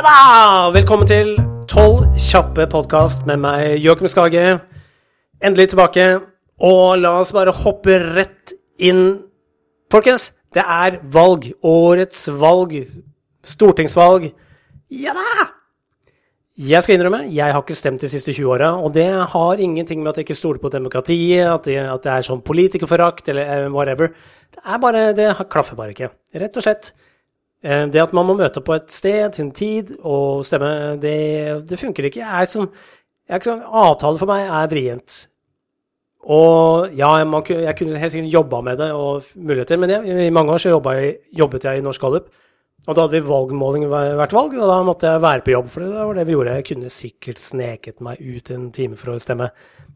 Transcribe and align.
Ja 0.00 0.04
da! 0.06 0.68
Velkommen 0.72 1.04
til 1.04 1.34
Tolv 1.68 2.14
kjappe 2.16 2.64
podkast 2.72 3.26
med 3.28 3.36
meg, 3.42 3.82
Joakim 3.84 4.08
Skage. 4.08 4.54
Endelig 5.44 5.74
tilbake. 5.74 6.06
Og 6.56 7.02
la 7.02 7.10
oss 7.18 7.34
bare 7.36 7.52
hoppe 7.52 7.98
rett 8.16 8.54
inn. 8.80 9.18
Folkens, 9.92 10.30
det 10.56 10.64
er 10.64 10.96
valg. 11.12 11.50
Årets 11.60 12.30
valg. 12.40 12.72
Stortingsvalg. 13.44 14.30
Ja 14.88 15.12
da! 15.18 15.50
Jeg 16.56 16.80
skal 16.86 16.96
innrømme, 16.96 17.26
jeg 17.28 17.52
har 17.52 17.60
ikke 17.60 17.76
stemt 17.76 18.00
de 18.00 18.08
siste 18.08 18.32
20 18.32 18.56
åra, 18.56 18.72
og 18.80 18.96
det 18.96 19.04
har 19.34 19.60
ingenting 19.60 20.00
med 20.00 20.14
at 20.14 20.22
jeg 20.22 20.30
ikke 20.30 20.40
stoler 20.40 20.64
på 20.64 20.72
demokratiet, 20.72 21.44
at 21.44 21.68
det, 21.68 21.76
at 21.76 22.08
det 22.08 22.14
er 22.14 22.30
sånn 22.30 22.40
politikerforakt 22.40 23.28
eller 23.34 23.52
eh, 23.66 23.68
whatever. 23.68 24.16
Det 24.48 24.64
er 24.64 24.80
bare 24.80 25.06
Det 25.12 25.30
klaffer 25.52 25.76
bare 25.76 25.92
ikke. 25.92 26.14
Rett 26.40 26.56
og 26.56 26.70
slett. 26.70 26.94
Eh, 27.60 27.86
det 27.92 28.00
at 28.00 28.14
man 28.16 28.28
må 28.28 28.36
møte 28.38 28.62
på 28.64 28.76
et 28.76 28.92
sted 28.92 29.34
til 29.36 29.46
en 29.46 29.52
tid 29.56 29.92
og 30.00 30.44
stemme, 30.48 30.96
det, 31.02 31.16
det 31.68 31.80
funker 31.80 32.08
ikke. 32.08 32.22
Jeg 32.22 32.46
er 32.46 32.48
som, 32.48 32.70
jeg 33.28 33.44
sånn, 33.44 33.64
avtale 33.64 34.20
for 34.20 34.30
meg 34.30 34.46
er 34.48 34.70
vrient. 34.72 35.18
Og 36.30 36.92
ja, 36.96 37.10
man, 37.24 37.44
jeg 37.48 37.76
kunne 37.78 38.00
helt 38.00 38.12
sikkert 38.12 38.32
jobba 38.32 38.60
med 38.64 38.80
det 38.80 38.90
og 38.92 39.28
muligheter, 39.36 39.80
men 39.80 39.92
jeg, 39.92 40.26
i 40.26 40.32
mange 40.34 40.52
år 40.52 40.60
så 40.60 40.72
jeg, 40.72 41.14
jobbet 41.36 41.64
jeg 41.68 41.80
i 41.80 41.84
Norsk 41.84 42.02
Gallup. 42.02 42.32
Og 42.88 42.96
da 42.96 43.04
hadde 43.04 43.18
vi 43.18 43.28
valgmåling 43.28 43.84
hvert 43.90 44.32
valg, 44.32 44.54
og 44.56 44.70
da 44.70 44.78
måtte 44.84 45.12
jeg 45.12 45.20
være 45.20 45.44
på 45.44 45.52
jobb, 45.52 45.68
for 45.68 45.84
det 45.84 46.04
var 46.08 46.16
det 46.16 46.26
vi 46.28 46.32
gjorde. 46.32 46.56
Jeg 46.56 46.66
kunne 46.70 46.92
sikkert 46.92 47.42
sneket 47.44 48.00
meg 48.04 48.20
ut 48.24 48.50
en 48.54 48.70
time 48.72 48.96
for 48.96 49.12
å 49.12 49.20
stemme. 49.20 49.50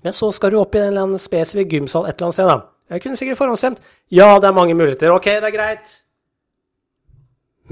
Men 0.05 0.17
så 0.17 0.29
skal 0.37 0.53
du 0.53 0.61
opp 0.61 0.77
i 0.77 0.83
en 0.83 0.91
eller 0.91 1.07
annen 1.09 1.23
spesifikk 1.23 1.79
gymsal 1.79 2.05
et 2.05 2.19
eller 2.19 2.29
annet 2.29 2.39
sted, 2.39 2.53
da. 2.53 2.59
Jeg 2.93 3.01
kunne 3.01 3.17
sikkert 3.17 3.41
forhåndsstemt. 3.41 3.81
Ja, 4.13 4.35
det 4.37 4.51
er 4.51 4.57
mange 4.57 4.77
muligheter. 4.77 5.17
Ok, 5.17 5.31
det 5.33 5.49
er 5.49 5.57
greit. 5.57 5.95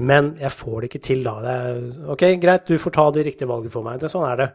Men 0.01 0.31
jeg 0.41 0.51
får 0.57 0.79
det 0.79 0.89
ikke 0.89 1.03
til, 1.05 1.21
da. 1.25 1.35
Er, 1.45 1.83
ok, 2.13 2.25
greit, 2.41 2.65
du 2.67 2.81
får 2.81 2.95
ta 2.95 3.09
de 3.13 3.25
riktige 3.27 3.49
valgene 3.49 3.73
for 3.73 3.85
meg. 3.85 3.99
Det, 4.01 4.09
sånn 4.09 4.25
er 4.25 4.39
det. 4.39 4.49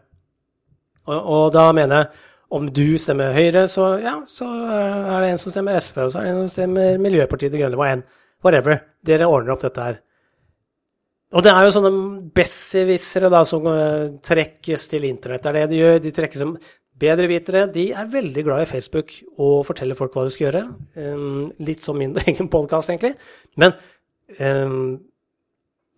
Og, 1.09 1.19
og, 1.19 1.45
da 1.55 1.69
mener 1.77 2.03
jeg 2.03 2.35
om 2.59 2.67
du 2.73 2.97
stemmer 2.99 3.37
Høyre, 3.37 3.67
så 3.69 3.91
ja, 4.01 4.17
så 4.29 4.49
er 4.49 5.23
det 5.23 5.31
en 5.35 5.41
som 5.41 5.53
stemmer 5.53 5.79
SV, 5.79 6.01
og 6.07 6.13
så 6.13 6.21
er 6.21 6.27
det 6.27 6.33
en 6.33 6.43
som 6.47 6.53
stemmer 6.55 7.01
Miljøpartiet 7.05 7.53
De 7.53 7.61
Grønne. 7.61 7.79
Hva 7.79 7.93
enn. 7.93 8.05
Whatever. 8.45 8.81
Dere 9.07 9.29
ordner 9.31 9.55
opp 9.55 9.65
dette 9.67 9.85
her. 9.85 9.99
Og 11.37 11.45
det 11.45 11.53
er 11.53 11.67
jo 11.67 11.73
sånne 11.75 11.93
besserwissere 12.35 13.43
som 13.47 13.67
uh, 13.69 14.15
trekkes 14.25 14.87
til 14.89 15.05
internett. 15.05 15.45
Det 15.45 15.51
er 15.51 15.59
det 15.59 15.65
de 15.73 15.81
gjør. 15.83 15.99
De 16.03 16.13
trekkes 16.17 16.41
som 16.41 16.55
bedrevitere. 16.99 17.67
De 17.75 17.91
er 17.93 18.11
veldig 18.11 18.45
glad 18.47 18.65
i 18.65 18.71
Facebook 18.71 19.13
og 19.37 19.67
forteller 19.69 19.99
folk 19.99 20.17
hva 20.17 20.25
de 20.27 20.33
skal 20.35 20.49
gjøre. 20.49 20.65
Um, 20.97 21.51
litt 21.63 21.85
som 21.85 21.99
min 22.01 22.17
egen 22.27 22.49
podkast, 22.53 22.91
egentlig. 22.95 23.15
Men 23.61 23.77
um, 24.41 24.97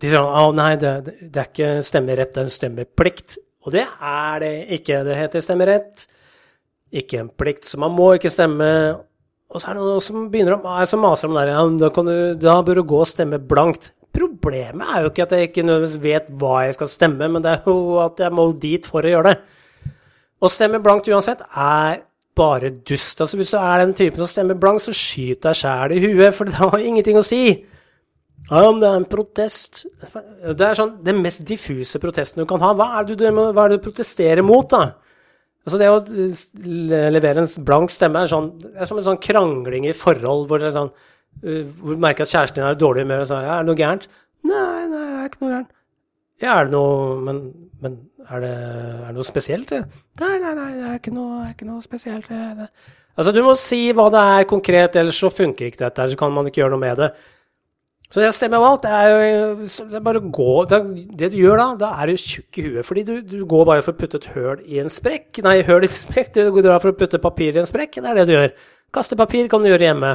de 0.01 0.09
sier 0.09 0.23
at 0.23 0.41
oh, 0.41 0.55
nei, 0.57 0.73
det, 0.81 0.95
det, 1.21 1.29
er 1.35 1.49
ikke 1.51 1.71
stemmerett, 1.85 2.33
det 2.33 2.41
er 2.41 2.49
en 2.49 2.55
stemmeplikt. 2.55 3.37
Og 3.67 3.75
det 3.75 3.85
er 3.85 4.41
det 4.41 4.55
ikke. 4.79 5.03
Det 5.05 5.19
heter 5.19 5.45
stemmerett, 5.45 6.07
ikke 7.03 7.21
en 7.21 7.31
plikt. 7.37 7.69
Så 7.69 7.81
man 7.83 7.93
må 7.93 8.15
ikke 8.17 8.33
stemme. 8.33 8.71
Og 9.51 9.61
så 9.61 9.71
er 9.71 9.77
det 9.77 9.85
noen 9.85 10.05
som 10.05 10.29
begynner 10.33 10.57
å, 10.57 10.77
som 10.89 11.03
maser 11.05 11.29
om 11.29 11.37
det 11.37 11.45
der, 11.45 11.57
ja, 11.57 11.65
da, 11.83 11.91
du, 12.07 12.13
da 12.41 12.59
bør 12.65 12.81
du 12.81 12.85
gå 12.89 13.01
og 13.03 13.11
stemme 13.11 13.41
blankt. 13.43 13.91
Problemet 14.11 14.89
er 14.91 15.05
jo 15.05 15.11
ikke 15.11 15.27
at 15.27 15.35
jeg 15.37 15.51
ikke 15.51 15.65
nødvendigvis 15.67 16.03
vet 16.03 16.31
hva 16.41 16.65
jeg 16.65 16.77
skal 16.79 16.91
stemme, 16.91 17.29
men 17.31 17.45
det 17.45 17.53
er 17.53 17.67
jo 17.69 17.99
at 18.03 18.23
jeg 18.23 18.35
må 18.35 18.47
dit 18.59 18.87
for 18.89 19.07
å 19.07 19.13
gjøre 19.13 19.35
det. 19.35 19.91
Å 20.41 20.51
stemme 20.51 20.81
blankt 20.83 21.11
uansett 21.11 21.43
er 21.51 22.01
bare 22.39 22.71
dust. 22.73 23.21
Altså 23.21 23.37
Hvis 23.37 23.53
du 23.53 23.59
er 23.61 23.83
den 23.83 23.93
typen 23.99 24.23
som 24.23 24.31
stemmer 24.31 24.57
blankt, 24.59 24.87
så 24.87 24.95
skyt 24.97 25.43
deg 25.45 25.59
sjæl 25.59 25.95
i 25.95 26.01
huet, 26.07 26.33
for 26.35 26.49
det 26.49 26.57
har 26.57 26.79
ingenting 26.81 27.21
å 27.21 27.27
si. 27.27 27.43
Ja, 28.51 28.65
men 28.67 28.81
det 28.83 28.89
er 28.89 28.97
en 28.99 29.07
protest 29.07 29.85
Det 30.59 30.65
er 30.67 30.75
sånn 30.75 30.97
den 31.07 31.21
mest 31.23 31.45
diffuse 31.47 32.01
protesten 32.03 32.43
du 32.43 32.49
kan 32.51 32.63
ha. 32.65 32.73
Hva 32.75 32.89
er 32.99 33.07
det 33.07 33.21
du, 33.21 33.29
hva 33.31 33.65
er 33.65 33.71
det 33.71 33.79
du 33.79 33.85
protesterer 33.85 34.43
mot, 34.43 34.67
da? 34.71 34.97
Altså 35.67 35.79
Det 35.79 35.91
å 35.93 36.01
levere 37.15 37.45
en 37.45 37.67
blank 37.69 37.93
stemme 37.95 38.25
er, 38.25 38.33
sånn, 38.33 38.51
er 38.75 38.91
som 38.91 38.99
en 38.99 39.07
sånn 39.07 39.23
krangling 39.23 39.87
i 39.87 39.95
forhold 39.95 40.49
hvor 40.51 40.63
det 40.63 40.71
er 40.73 40.79
sånn 40.81 40.93
Uh, 41.41 41.63
hvor 41.79 41.95
du 41.95 42.01
merker 42.03 42.27
at 42.27 42.29
kjæresten 42.29 42.59
din 42.59 42.67
er 42.67 42.75
i 42.75 42.79
dårlig 42.81 43.05
humør 43.05 43.21
og 43.23 43.29
sier 43.31 43.45
ja, 43.47 43.53
'Er 43.55 43.63
det 43.63 43.71
noe 43.71 43.79
gærent?' 43.79 44.09
'Nei, 44.45 44.81
nei, 44.91 45.05
det 45.07 45.19
er 45.21 45.29
ikke 45.29 45.41
noe 45.41 45.53
gærent'. 45.53 45.71
Ja, 46.43 46.55
er 46.59 46.65
det 46.65 46.73
noe 46.73 47.21
Men, 47.21 47.39
men 47.81 47.99
er, 48.29 48.41
det, 48.41 48.51
er, 48.51 49.07
det, 49.07 49.15
noe 49.15 49.25
spesielt? 49.25 49.71
Nei, 49.71 50.39
nei, 50.43 50.55
nei, 50.59 50.71
det 50.75 50.87
er 50.89 50.99
ikke 50.99 51.15
noe, 51.15 51.45
er 51.45 51.55
ikke 51.55 51.69
noe 51.69 51.83
spesielt. 51.85 52.29
Det. 52.29 52.69
Altså, 53.17 53.33
du 53.33 53.43
må 53.45 53.55
si 53.55 53.93
hva 53.93 54.09
det 54.13 54.21
er 54.21 54.49
konkret, 54.51 54.97
ellers 54.97 55.21
så 55.23 55.31
funker 55.31 55.71
ikke 55.71 55.85
dette, 55.85 56.09
så 56.11 56.19
kan 56.19 56.33
man 56.33 56.51
ikke 56.51 56.63
gjøre 56.63 56.75
noe 56.75 56.83
med 56.83 56.97
det. 57.01 57.11
Så 58.11 58.25
jeg 58.25 58.35
stemmer 58.35 58.59
valgt. 58.59 58.83
Det 58.83 58.91
er 58.91 59.11
jo 59.11 59.67
det 59.91 59.99
er 59.99 60.03
bare 60.03 60.19
å 60.19 60.31
gå 60.35 60.55
det, 60.71 60.81
det, 61.15 61.29
du 61.31 61.37
gjør 61.39 61.61
da, 61.61 61.67
da 61.79 61.91
er 62.03 62.11
du 62.11 62.19
tjukk 62.19 62.59
i 62.59 62.65
huet. 62.67 62.87
Fordi 62.87 63.05
du, 63.07 63.13
du, 63.23 63.37
går 63.47 63.69
bare 63.69 63.85
for 63.87 63.95
å 63.95 64.01
putte 64.01 64.19
et 64.19 64.33
høl 64.35 64.65
i 64.67 64.81
en 64.83 64.91
sprekk. 64.91 65.43
Nei, 65.47 65.61
høl 65.67 65.87
i 65.87 65.91
en 65.91 65.95
sprekk. 65.95 66.33
Du 66.35 66.59
drar 66.59 66.83
for 66.83 66.91
å 66.91 66.99
putte 66.99 67.23
papir 67.23 67.55
i 67.55 67.63
en 67.63 67.71
sprekk. 67.71 68.01
Det 68.01 68.11
er 68.11 68.19
det 68.19 68.27
du 68.27 68.35
gjør. 68.35 68.53
Kaste 68.99 69.19
papir 69.19 69.47
kan 69.51 69.63
du 69.63 69.71
gjøre 69.71 69.87
hjemme. 69.93 70.13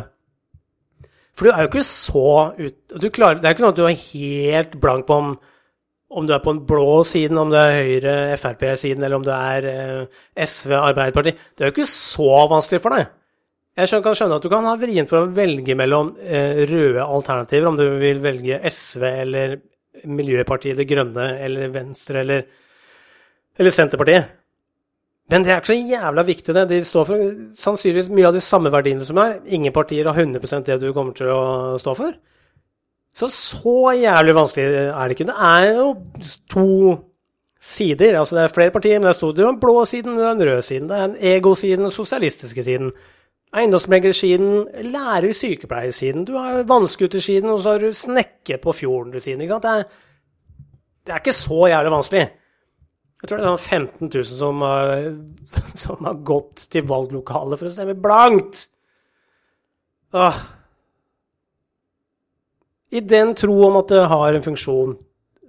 For 1.35 1.47
du 1.47 1.53
er 1.53 1.63
jo 1.63 1.71
ikke 1.71 1.87
så 1.87 2.27
ut... 2.59 3.09
Klarer, 3.15 3.39
det 3.39 3.47
er 3.47 3.55
ikke 3.55 3.63
sånn 3.63 3.75
at 3.75 3.79
du 3.79 3.87
er 3.87 4.03
helt 4.09 4.75
blank 4.83 5.07
på 5.07 5.19
om, 5.19 5.33
om 6.15 6.27
du 6.27 6.31
er 6.35 6.43
på 6.43 6.51
den 6.51 6.63
blå 6.67 7.01
siden, 7.07 7.39
om 7.39 7.51
du 7.51 7.57
er 7.59 7.75
Høyre, 7.75 8.15
Frp-siden, 8.39 9.03
eller 9.03 9.19
om 9.19 9.25
du 9.25 9.31
er 9.35 9.67
eh, 9.71 10.21
SV, 10.47 10.75
Arbeiderpartiet. 10.79 11.39
Det 11.55 11.63
er 11.63 11.71
jo 11.71 11.75
ikke 11.75 11.91
så 11.91 12.45
vanskelig 12.51 12.83
for 12.83 12.95
deg. 12.95 13.11
Jeg 13.75 14.03
kan 14.05 14.15
skjønne 14.15 14.37
at 14.39 14.45
du 14.45 14.51
kan 14.51 14.63
ha 14.63 14.77
vrient 14.79 15.09
for 15.09 15.25
å 15.25 15.31
velge 15.35 15.75
mellom 15.75 16.13
eh, 16.23 16.63
røde 16.69 17.03
alternativer, 17.03 17.67
om 17.67 17.75
du 17.75 17.83
vil 17.99 18.21
velge 18.23 18.61
SV 18.71 19.03
eller 19.09 19.57
Miljøpartiet 20.07 20.77
De 20.79 20.85
Grønne 20.87 21.25
eller 21.43 21.73
Venstre 21.73 22.21
eller, 22.23 22.45
eller 23.59 23.75
Senterpartiet. 23.75 24.29
Men 25.31 25.43
det 25.43 25.51
er 25.51 25.59
ikke 25.59 25.73
så 25.73 25.79
jævla 25.79 26.23
viktig, 26.23 26.53
det. 26.53 26.63
De 26.69 26.79
står 26.85 27.07
for 27.09 27.25
sannsynligvis 27.57 28.11
mye 28.13 28.29
av 28.29 28.37
de 28.37 28.43
samme 28.45 28.71
verdiene 28.71 29.07
som 29.07 29.19
er. 29.19 29.39
Ingen 29.57 29.73
partier 29.73 30.07
har 30.07 30.19
100% 30.21 30.69
det 30.69 30.77
du 30.83 30.91
kommer 30.93 31.17
til 31.17 31.31
å 31.33 31.75
stå 31.81 31.95
for. 31.97 32.13
Så 33.15 33.29
så 33.31 33.75
jævlig 33.95 34.35
vanskelig 34.37 34.67
er 34.85 35.09
det 35.09 35.15
ikke. 35.17 35.27
Det 35.31 35.35
er 35.49 35.67
jo 35.79 35.87
to 36.51 36.67
sider. 37.59 38.19
Altså 38.19 38.37
det 38.37 38.43
er 38.45 38.55
flere 38.55 38.75
partier, 38.75 38.99
men 38.99 39.09
det 39.09 39.15
er 39.15 39.21
to. 39.23 39.33
Det 39.33 39.47
den 39.47 39.59
blå 39.59 39.85
siden, 39.89 40.15
det 40.19 40.27
er 40.27 40.35
den 40.37 40.47
røde 40.51 40.65
siden. 40.67 40.89
Det 40.91 40.97
er 40.97 41.07
den 41.07 41.19
egosiden 41.33 41.89
og 41.89 41.95
sosialistiske 41.95 42.63
siden. 42.63 42.91
Eiendomsmeglersiden, 43.55 44.65
lærer-sykepleiersiden. 44.91 46.25
Du 46.27 46.33
har 46.35 46.65
vannskutersiden, 46.67 47.49
og 47.49 47.61
så 47.63 47.75
har 47.75 47.85
du 47.85 47.93
snekke 47.95 48.57
på 48.63 48.73
fjorden-siden. 48.75 49.41
ikke 49.41 49.53
sant? 49.53 49.63
Det 49.63 49.71
er, 49.71 49.83
det 51.05 51.13
er 51.13 51.21
ikke 51.23 51.37
så 51.37 51.67
jævlig 51.71 51.93
vanskelig. 51.93 52.25
Jeg 53.21 53.29
tror 53.29 53.39
det 53.39 53.45
er 53.45 53.53
sånn 53.55 53.79
15 53.79 54.09
000 54.11 54.25
som 54.27 54.65
har, 54.65 54.91
som 55.85 56.09
har 56.09 56.19
gått 56.27 56.67
til 56.73 56.85
valglokalet 56.89 57.61
for 57.61 57.69
å 57.69 57.73
stemme 57.73 57.95
blankt. 57.97 58.65
Åh. 60.15 60.43
I 62.95 63.01
den 63.01 63.33
tro 63.39 63.55
om 63.69 63.79
at 63.79 63.89
det 63.91 64.03
har 64.11 64.35
en 64.35 64.45
funksjon. 64.45 64.93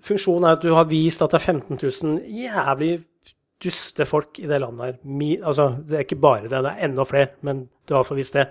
Funksjonen 0.06 0.46
er 0.46 0.56
at 0.56 0.64
du 0.64 0.72
har 0.74 0.86
vist 0.90 1.22
at 1.22 1.34
det 1.34 1.40
er 1.40 1.52
15 1.52 1.82
000 1.82 2.22
jævlig 2.46 2.94
duste 3.64 4.04
folk 4.04 4.38
i 4.38 4.46
det 4.46 4.60
landet 4.60 4.84
her. 4.84 4.96
Mi, 5.04 5.36
altså, 5.42 5.76
det 5.88 5.94
er 5.94 6.04
ikke 6.04 6.20
bare 6.20 6.42
det, 6.42 6.50
det 6.50 6.72
er 6.72 6.84
enda 6.84 7.04
flere, 7.04 7.26
men 7.42 7.68
du 7.88 7.94
har 7.94 8.02
forvisst 8.02 8.34
det. 8.34 8.46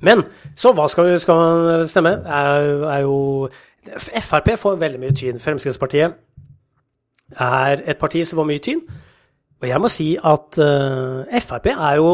Men 0.00 0.22
så 0.56 0.72
hva 0.72 0.86
skal, 0.88 1.10
vi, 1.10 1.18
skal 1.18 1.34
man 1.34 1.88
stemme? 1.88 2.14
Er, 2.24 2.84
er 2.86 3.00
jo 3.02 3.48
Frp 4.20 4.52
får 4.58 4.80
veldig 4.80 5.00
mye 5.00 5.14
tyn. 5.16 5.40
Fremskrittspartiet 5.40 6.14
er 7.40 7.82
et 7.84 7.98
parti 7.98 8.24
som 8.26 8.40
får 8.40 8.48
mye 8.50 8.62
tyn. 8.62 8.82
Og 9.58 9.68
jeg 9.68 9.82
må 9.82 9.90
si 9.90 10.12
at 10.16 10.58
uh, 10.62 11.40
Frp 11.42 11.70
er 11.72 11.94
jo 11.98 12.10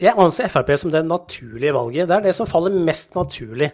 Jeg 0.00 0.14
anser 0.20 0.52
Frp 0.52 0.74
som 0.78 0.92
det 0.92 1.04
naturlige 1.06 1.74
valget. 1.74 2.08
Det 2.08 2.16
er 2.16 2.26
det 2.28 2.34
som 2.36 2.46
faller 2.46 2.74
mest 2.84 3.14
naturlig. 3.16 3.70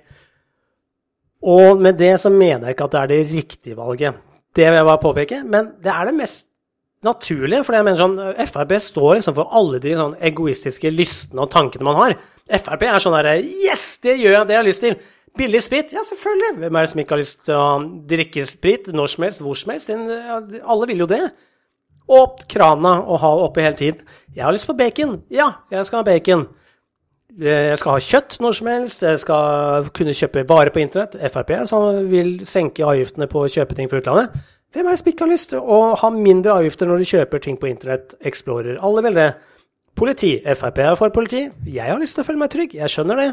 Og 1.43 1.81
med 1.81 1.99
det 1.99 2.15
så 2.21 2.31
mener 2.31 2.69
jeg 2.69 2.77
ikke 2.77 2.85
at 2.85 2.93
det 2.93 3.01
er 3.01 3.07
det 3.07 3.35
riktige 3.35 3.77
valget. 3.77 4.15
Det 4.57 4.67
vil 4.67 4.79
jeg 4.81 4.85
bare 4.85 5.03
påpeke. 5.03 5.43
Men 5.45 5.73
det 5.85 5.93
er 5.93 6.05
det 6.05 6.15
mest 6.15 6.50
naturlige. 7.07 7.63
For 7.67 7.77
jeg 7.77 7.87
mener 7.87 8.01
sånn, 8.01 8.19
Frp 8.49 8.75
står 8.83 9.17
liksom 9.19 9.37
for 9.39 9.55
alle 9.57 9.81
de 9.83 9.95
sånn 9.99 10.19
egoistiske 10.31 10.93
lystene 10.93 11.47
og 11.47 11.53
tankene 11.55 11.87
man 11.89 11.99
har. 11.99 12.19
Frp 12.51 12.87
er 12.89 13.03
sånn 13.03 13.17
derre 13.17 13.39
Yes, 13.41 13.99
det 14.05 14.19
gjør 14.19 14.41
jeg! 14.41 14.47
Det 14.49 14.57
jeg 14.57 14.63
har 14.63 14.69
lyst 14.69 14.87
til. 14.87 15.01
Billig 15.39 15.63
sprit? 15.63 15.93
Ja, 15.95 16.03
selvfølgelig. 16.05 16.57
Hvem 16.59 16.77
er 16.77 16.87
det 16.87 16.91
som 16.91 17.01
ikke 17.01 17.15
har 17.15 17.23
lyst 17.23 17.45
til 17.47 17.55
å 17.55 17.67
drikke 18.11 18.47
sprit 18.51 18.91
når 18.95 19.13
som 19.13 19.27
helst, 19.27 19.45
hvor 19.47 19.59
som 19.59 19.73
helst? 19.73 19.93
Alle 19.95 20.89
vil 20.91 21.05
jo 21.05 21.11
det. 21.11 21.23
Åpne 22.11 22.49
krana 22.51 22.97
og 23.05 23.21
ha 23.23 23.35
oppe 23.45 23.63
hele 23.63 23.79
tiden. 23.79 24.09
Jeg 24.35 24.43
har 24.45 24.55
lyst 24.55 24.67
på 24.67 24.75
bacon. 24.79 25.21
Ja, 25.31 25.53
jeg 25.71 25.87
skal 25.87 26.03
ha 26.03 26.09
bacon. 26.09 26.49
Jeg 27.39 27.79
skal 27.79 27.95
ha 27.95 28.03
kjøtt 28.03 28.41
når 28.43 28.57
som 28.59 28.71
helst. 28.73 29.05
Jeg 29.07 29.23
skal 29.23 29.91
kunne 29.95 30.17
kjøpe 30.19 30.43
varer 30.51 30.75
på 30.75 30.83
internett. 30.83 31.15
Frp 31.31 31.53
som 31.71 32.11
vil 32.11 32.41
senke 32.49 32.83
avgiftene 32.83 33.31
på 33.31 33.45
å 33.45 33.53
kjøpe 33.53 33.79
ting 33.79 33.91
fra 33.91 34.03
utlandet. 34.03 34.35
Hvem 34.73 34.87
er 34.87 34.91
det 34.91 34.99
som 34.99 35.09
ikke 35.11 35.25
har 35.25 35.33
lyst 35.33 35.49
til 35.51 35.59
å 35.59 35.79
ha 35.99 36.11
mindre 36.15 36.53
avgifter 36.61 36.87
når 36.87 37.01
de 37.03 37.09
kjøper 37.11 37.43
ting 37.43 37.57
på 37.59 37.67
internett? 37.67 38.15
Explorer. 38.21 38.77
Alle 38.79 39.03
vil 39.03 39.17
det. 39.19 39.31
Politi. 39.99 40.37
Frp 40.47 40.79
er 40.79 40.95
for 40.99 41.11
politi. 41.15 41.49
Jeg 41.67 41.91
har 41.91 41.99
lyst 41.99 42.15
til 42.15 42.23
å 42.23 42.29
føle 42.29 42.39
meg 42.39 42.53
trygg. 42.53 42.77
Jeg 42.79 42.93
skjønner 42.93 43.19
det. 43.19 43.31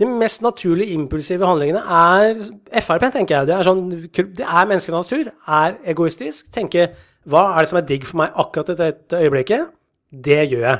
De 0.00 0.08
mest 0.08 0.42
naturlige, 0.42 0.92
impulsive 0.92 1.46
handlingene 1.46 1.80
er 1.80 2.36
Frp, 2.84 3.08
tenker 3.14 3.38
jeg. 3.38 3.48
Det 3.48 3.56
er, 3.56 3.64
sånn, 3.68 3.82
det 4.12 4.44
er 4.44 4.68
menneskenes 4.68 5.08
natur. 5.08 5.32
Er 5.48 5.80
egoistisk. 5.94 6.52
Tenke 6.52 6.90
hva 7.24 7.46
er 7.54 7.64
det 7.64 7.72
som 7.72 7.80
er 7.80 7.88
digg 7.88 8.04
for 8.08 8.20
meg 8.20 8.36
akkurat 8.44 8.74
i 8.74 8.78
dette 8.82 9.24
øyeblikket? 9.24 9.72
Det 10.12 10.40
gjør 10.50 10.68
jeg. 10.68 10.78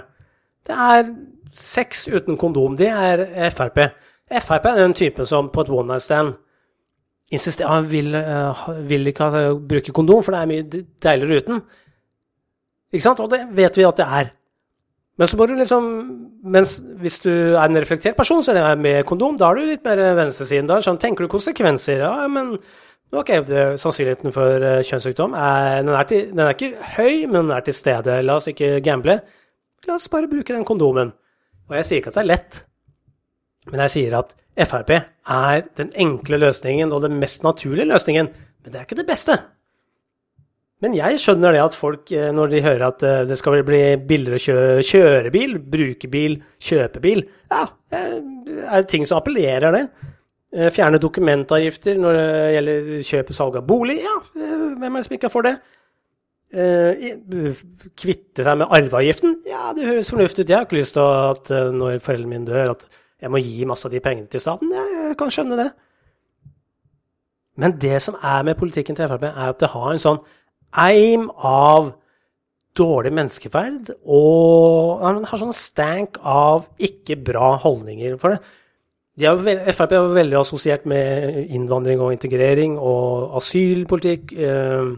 Det 0.69 0.81
er 0.91 1.13
sex 1.57 2.09
uten 2.13 2.37
kondom. 2.37 2.77
Det 2.77 2.93
er 2.93 3.25
Frp. 3.57 3.87
Frp 4.33 4.69
er 4.69 4.81
den 4.85 4.97
typen 5.01 5.29
som 5.29 5.49
på 5.53 5.65
et 5.65 5.73
one 5.73 5.95
night 5.95 6.05
stand 6.05 6.37
insisterer 7.33 7.73
Han 7.73 7.89
vil, 7.91 8.15
uh, 8.15 8.69
vil 8.89 9.09
ikke 9.11 9.31
bruke 9.69 9.95
kondom, 9.95 10.23
for 10.23 10.35
det 10.35 10.43
er 10.43 10.51
mye 10.51 10.85
deiligere 11.03 11.43
uten. 11.43 11.65
Ikke 12.93 13.07
sant? 13.07 13.21
Og 13.25 13.31
det 13.33 13.47
vet 13.57 13.77
vi 13.77 13.89
at 13.89 13.99
det 13.99 14.07
er. 14.07 14.31
Men 15.21 15.29
så 15.29 15.37
må 15.37 15.47
du 15.47 15.55
liksom 15.57 15.89
mens 16.43 16.79
hvis 17.01 17.21
du 17.23 17.31
er 17.31 17.63
en 17.63 17.79
reflektert 17.79 18.17
person, 18.19 18.43
så 18.43 18.53
er 18.53 18.61
det 18.61 18.79
med 18.83 19.05
kondom, 19.07 19.37
da 19.39 19.51
er 19.51 19.61
du 19.61 19.69
litt 19.69 19.85
mer 19.87 20.01
venstresiden. 20.19 20.67
Da 20.67 20.81
sånn, 20.83 20.99
tenker 21.01 21.27
du 21.27 21.31
konsekvenser. 21.31 22.03
Ja, 22.03 22.27
men 22.33 22.57
ok, 23.13 23.31
det, 23.47 23.67
sannsynligheten 23.83 24.35
for 24.35 24.67
uh, 24.67 24.81
kjønnssykdom 24.87 25.37
er 25.39 25.85
den, 25.85 25.95
er 25.95 26.09
til, 26.11 26.27
den 26.33 26.45
er 26.47 26.57
ikke 26.57 26.73
høy, 26.97 27.25
men 27.29 27.45
den 27.45 27.55
er 27.57 27.65
til 27.67 27.77
stede. 27.79 28.19
La 28.27 28.41
oss 28.41 28.51
ikke 28.51 28.81
gamble. 28.85 29.21
La 29.87 29.99
oss 29.99 30.11
bare 30.11 30.31
bruke 30.31 30.55
den 30.55 30.67
kondomen. 30.67 31.15
Og 31.71 31.79
jeg 31.79 31.89
sier 31.89 32.03
ikke 32.03 32.13
at 32.13 32.19
det 32.19 32.25
er 32.25 32.33
lett, 32.33 32.63
men 33.71 33.85
jeg 33.85 33.95
sier 33.95 34.19
at 34.19 34.35
Frp 34.53 34.91
er 34.93 35.65
den 35.79 35.93
enkle 35.97 36.41
løsningen 36.43 36.93
og 36.93 37.05
den 37.07 37.17
mest 37.21 37.45
naturlige 37.47 37.89
løsningen. 37.89 38.29
Men 38.63 38.73
det 38.73 38.81
er 38.81 38.89
ikke 38.89 38.99
det 38.99 39.09
beste. 39.09 39.39
Men 40.83 40.97
jeg 40.99 41.21
skjønner 41.23 41.55
det 41.55 41.61
at 41.63 41.77
folk, 41.79 42.11
eh, 42.11 42.31
når 42.35 42.51
de 42.51 42.63
hører 42.65 42.89
at 42.89 43.05
eh, 43.07 43.21
det 43.31 43.37
skal 43.39 43.61
bli 43.67 43.83
billigere 44.03 44.39
å 44.39 44.43
kjøre, 44.43 44.87
kjøre 44.87 45.31
bil, 45.35 45.55
bruke 45.75 46.11
bil, 46.11 46.41
kjøpe 46.59 47.03
bil 47.05 47.23
Ja, 47.53 47.69
eh, 47.95 48.17
det 48.49 48.65
er 48.67 48.89
ting 48.91 49.07
som 49.07 49.21
appellerer, 49.21 49.77
det. 49.77 49.85
Fjerne 50.75 50.99
dokumentavgifter 51.01 51.97
når 51.97 52.17
det 52.19 52.49
gjelder 52.53 52.89
kjøp 53.09 53.31
og 53.33 53.37
salg 53.39 53.55
av 53.57 53.63
bolig. 53.65 53.95
Ja, 54.05 54.17
hvem 54.37 54.83
er 54.85 54.99
det 54.99 55.07
som 55.07 55.15
ikke 55.17 55.31
er 55.31 55.33
for 55.33 55.47
det? 55.47 55.53
Kvitte 58.03 58.45
seg 58.45 58.59
med 58.61 58.75
arveavgiften? 58.77 59.39
Ja, 59.49 59.71
det 59.73 59.87
høres 59.87 60.11
fornuftig 60.13 60.45
ut. 60.45 60.51
Jeg 60.53 60.59
har 60.59 60.67
ikke 60.67 60.77
lyst 60.77 60.99
til 60.99 61.09
at 61.09 61.49
når 61.73 62.03
foreldrene 62.05 62.35
mine 62.35 62.51
dør, 62.51 62.75
at 62.75 62.85
jeg 63.23 63.31
må 63.31 63.39
gi 63.39 63.67
masse 63.71 63.87
av 63.87 63.95
de 63.95 64.03
pengene 64.03 64.27
til 64.31 64.43
staten. 64.43 64.71
Jeg 64.75 65.17
kan 65.19 65.31
skjønne 65.31 65.59
det. 65.61 65.71
Men 67.61 67.77
det 67.79 68.01
som 68.03 68.17
er 68.19 68.43
med 68.47 68.59
politikken 68.59 68.97
til 68.97 69.09
Frp, 69.11 69.29
er 69.29 69.51
at 69.53 69.61
det 69.61 69.71
har 69.75 69.91
en 69.93 70.03
sånn 70.03 70.23
eim 70.83 71.29
av 71.37 71.93
dårlig 72.79 73.13
menneskeverd, 73.13 73.93
og 74.09 75.05
han 75.05 75.21
har 75.29 75.41
sånn 75.41 75.55
stank 75.55 76.17
av 76.25 76.65
ikke 76.81 77.19
bra 77.21 77.55
holdninger 77.61 78.17
for 78.21 78.35
det. 78.35 78.41
De 79.21 79.29
er 79.29 79.43
veld, 79.45 79.67
Frp 79.77 79.93
er 79.93 80.15
veldig 80.17 80.39
assosiert 80.41 80.87
med 80.89 81.53
innvandring 81.53 82.01
og 82.01 82.15
integrering 82.15 82.79
og 82.81 83.37
asylpolitikk. 83.43 84.33
Eh, 84.33 84.95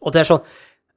og 0.00 0.14
det 0.14 0.22
er 0.22 0.30
sånn 0.30 0.46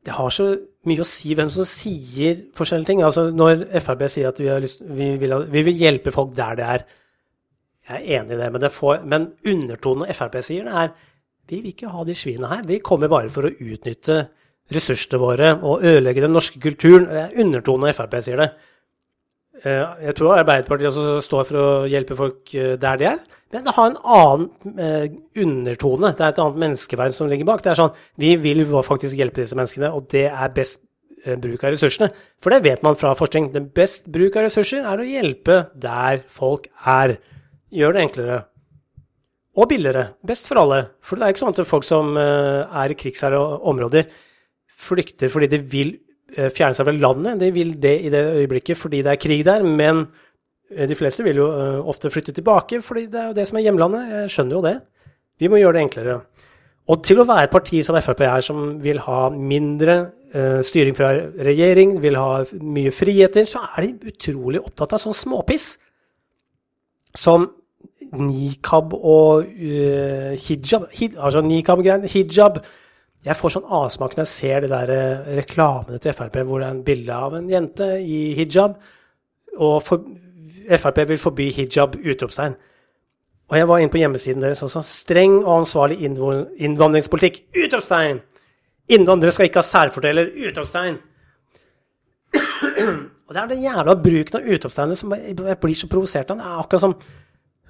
Det 0.03 0.15
har 0.17 0.33
så 0.35 0.49
mye 0.89 1.03
å 1.03 1.07
si 1.07 1.31
hvem 1.37 1.49
som 1.51 1.67
sier 1.67 2.41
forskjellige 2.57 2.89
ting. 2.89 3.03
Altså 3.07 3.29
Når 3.31 3.65
Frp 3.83 4.03
sier 4.11 4.33
at 4.33 4.41
vi, 4.41 4.49
lyst, 4.63 4.83
vi, 4.83 5.13
vil, 5.21 5.37
vi, 5.47 5.63
vil, 5.69 5.79
hjelpe 5.79 6.11
folk 6.11 6.35
der 6.35 6.59
det 6.59 6.67
er 6.67 6.85
Jeg 7.87 7.99
er 7.99 8.19
enig 8.19 8.35
i 8.35 8.39
det, 8.39 8.51
men, 8.51 8.61
det 8.63 8.71
får, 8.71 9.01
men 9.07 9.31
undertonen 9.47 10.11
Frp 10.15 10.39
sier, 10.43 10.67
det 10.67 10.75
er 10.83 10.93
vi 11.49 11.59
vil 11.59 11.73
ikke 11.73 11.91
ha 11.91 12.05
de 12.07 12.15
svinene 12.15 12.47
her. 12.47 12.61
De 12.63 12.79
kommer 12.79 13.11
bare 13.11 13.31
for 13.31 13.47
å 13.47 13.51
utnytte 13.51 14.21
ressursene 14.73 15.19
våre 15.19 15.49
og 15.59 15.83
ødelegge 15.83 16.23
den 16.23 16.31
norske 16.31 16.61
kulturen. 16.63 17.09
Det 17.09 17.23
er 17.25 17.41
undertone 17.43 17.91
Frp 17.95 18.15
sier 18.23 18.39
det. 18.39 18.49
Eh, 19.63 20.07
jeg 20.09 20.15
tror 20.17 20.35
Arbeiderpartiet 20.35 20.91
også 20.91 21.21
står 21.23 21.47
for 21.47 21.59
å 21.59 21.67
hjelpe 21.87 22.17
folk 22.19 22.53
eh, 22.57 22.75
der 22.79 22.99
de 22.99 23.09
er. 23.13 23.19
Men 23.53 23.67
det 23.67 23.75
har 23.77 23.89
en 23.89 23.99
annen 24.15 24.79
eh, 24.81 25.05
undertone. 25.39 26.11
Det 26.17 26.25
er 26.25 26.33
et 26.33 26.41
annet 26.43 26.63
menneskeverd 26.65 27.15
som 27.15 27.29
ligger 27.31 27.47
bak. 27.47 27.63
Det 27.63 27.71
er 27.71 27.79
sånn 27.79 27.93
Vi 28.19 28.33
vil 28.43 28.65
faktisk 28.83 29.19
hjelpe 29.19 29.43
disse 29.43 29.57
menneskene, 29.57 29.93
og 29.93 30.09
det 30.11 30.25
er 30.31 30.55
best 30.55 30.81
bruk 31.39 31.61
av 31.63 31.71
ressursene. 31.71 32.09
For 32.43 32.51
det 32.51 32.65
vet 32.65 32.81
man 32.83 32.97
fra 32.99 33.13
forskning. 33.15 33.53
Den 33.53 33.69
best 33.71 34.09
bruk 34.11 34.35
av 34.35 34.49
ressurser 34.49 34.83
er 34.83 34.99
å 34.99 35.07
hjelpe 35.07 35.61
der 35.79 36.25
folk 36.27 36.67
er. 36.83 37.15
Gjør 37.71 37.95
det 37.95 38.03
enklere 38.03 38.41
og 39.53 39.69
billigere. 39.69 40.09
Best 40.27 40.49
for 40.49 40.59
alle. 40.59 40.81
For 41.05 41.15
det 41.15 41.23
er 41.23 41.31
ikke 41.31 41.45
sånn 41.45 41.55
at 41.55 41.69
folk 41.69 41.87
som 41.87 42.17
er 42.19 42.91
i 42.91 42.97
krigsherre 42.99 43.39
områder, 43.71 44.09
flykter 44.83 45.31
fordi 45.31 45.47
de 45.53 45.61
vil 45.71 45.93
fjerne 46.53 46.77
seg 46.77 46.87
fra 46.87 46.95
landet. 46.95 47.39
De 47.41 47.51
vil 47.55 47.75
det 47.81 47.93
i 48.05 48.11
det 48.13 48.23
øyeblikket 48.39 48.79
fordi 48.79 49.03
det 49.05 49.13
er 49.13 49.21
krig 49.21 49.43
der, 49.47 49.63
men 49.63 50.05
eh, 50.71 50.87
de 50.89 50.97
fleste 50.97 51.25
vil 51.25 51.41
jo 51.41 51.47
ofte 51.89 52.11
flytte 52.13 52.35
tilbake 52.35 52.81
fordi 52.81 53.05
det 53.11 53.21
er 53.21 53.29
jo 53.31 53.37
det 53.37 53.47
som 53.49 53.59
er 53.59 53.67
hjemlandet. 53.67 54.11
Jeg 54.17 54.33
skjønner 54.35 54.57
jo 54.57 54.65
det. 54.65 54.75
Vi 55.39 55.49
må 55.51 55.61
gjøre 55.61 55.77
det 55.77 55.85
enklere. 55.87 56.19
Og 56.91 56.99
til 57.05 57.21
å 57.21 57.27
være 57.27 57.47
et 57.47 57.53
parti 57.53 57.79
som 57.85 57.95
Frp 57.95 58.25
er, 58.27 58.41
som 58.43 58.63
vil 58.83 58.99
ha 59.05 59.29
mindre 59.31 59.95
styring 60.65 60.95
fra 60.97 61.11
regjering, 61.45 61.93
vil 62.01 62.17
ha 62.17 62.41
mye 62.59 62.91
friheter, 62.91 63.45
så 63.47 63.61
er 63.77 63.85
de 63.85 64.09
utrolig 64.11 64.59
opptatt 64.59 64.95
av 64.97 64.99
sånn 65.03 65.15
småpiss. 65.15 65.67
Som 67.15 67.45
nikab 68.11 68.93
og 68.93 69.45
uh, 69.45 70.33
hijab. 70.47 70.87
Hid, 70.93 71.17
altså 71.17 71.41
nikab-greiene. 71.41 72.07
Hijab. 72.07 72.63
Jeg 73.23 73.39
får 73.39 73.55
sånn 73.55 73.71
avsmak 73.71 74.17
når 74.17 74.25
jeg 74.25 74.31
ser 74.33 74.65
de 74.65 74.69
der 74.71 74.91
uh, 74.91 75.31
reklamene 75.37 75.99
til 76.01 76.15
Frp 76.15 76.41
hvor 76.43 76.59
det 76.59 76.67
er 76.67 76.75
en 76.75 76.83
bilde 76.83 77.15
av 77.15 77.37
en 77.37 77.47
jente 77.49 77.87
i 78.03 78.33
hijab, 78.35 78.75
og 79.59 79.77
for, 79.85 80.03
Frp 80.79 81.03
vil 81.09 81.21
forby 81.21 81.49
hijab! 81.55 81.95
Utropstegn. 81.99 82.57
Og 83.51 83.57
jeg 83.59 83.67
var 83.69 83.79
inne 83.79 83.91
på 83.91 83.99
hjemmesiden 83.99 84.41
deres 84.41 84.63
også. 84.65 84.81
Streng 84.87 85.41
og 85.43 85.61
ansvarlig 85.61 85.99
innvandringspolitikk! 86.03 87.43
Utropstegn! 87.65 88.21
Innvandrere 88.91 89.35
skal 89.35 89.47
ikke 89.47 89.61
ha 89.61 89.67
særfordeler! 89.67 90.31
Utropstegn! 90.49 91.01
og 93.27 93.35
det 93.35 93.41
er 93.41 93.51
den 93.51 93.63
jævla 93.63 93.93
bruken 93.99 94.39
av 94.39 94.47
utropstegnene 94.55 94.97
som 94.97 95.13
jeg 95.13 95.59
blir 95.61 95.77
så 95.77 95.89
provosert 95.91 96.31
av. 96.33 96.39
Det 96.39 96.47
er 96.47 96.63
akkurat 96.63 96.85
som 96.87 96.97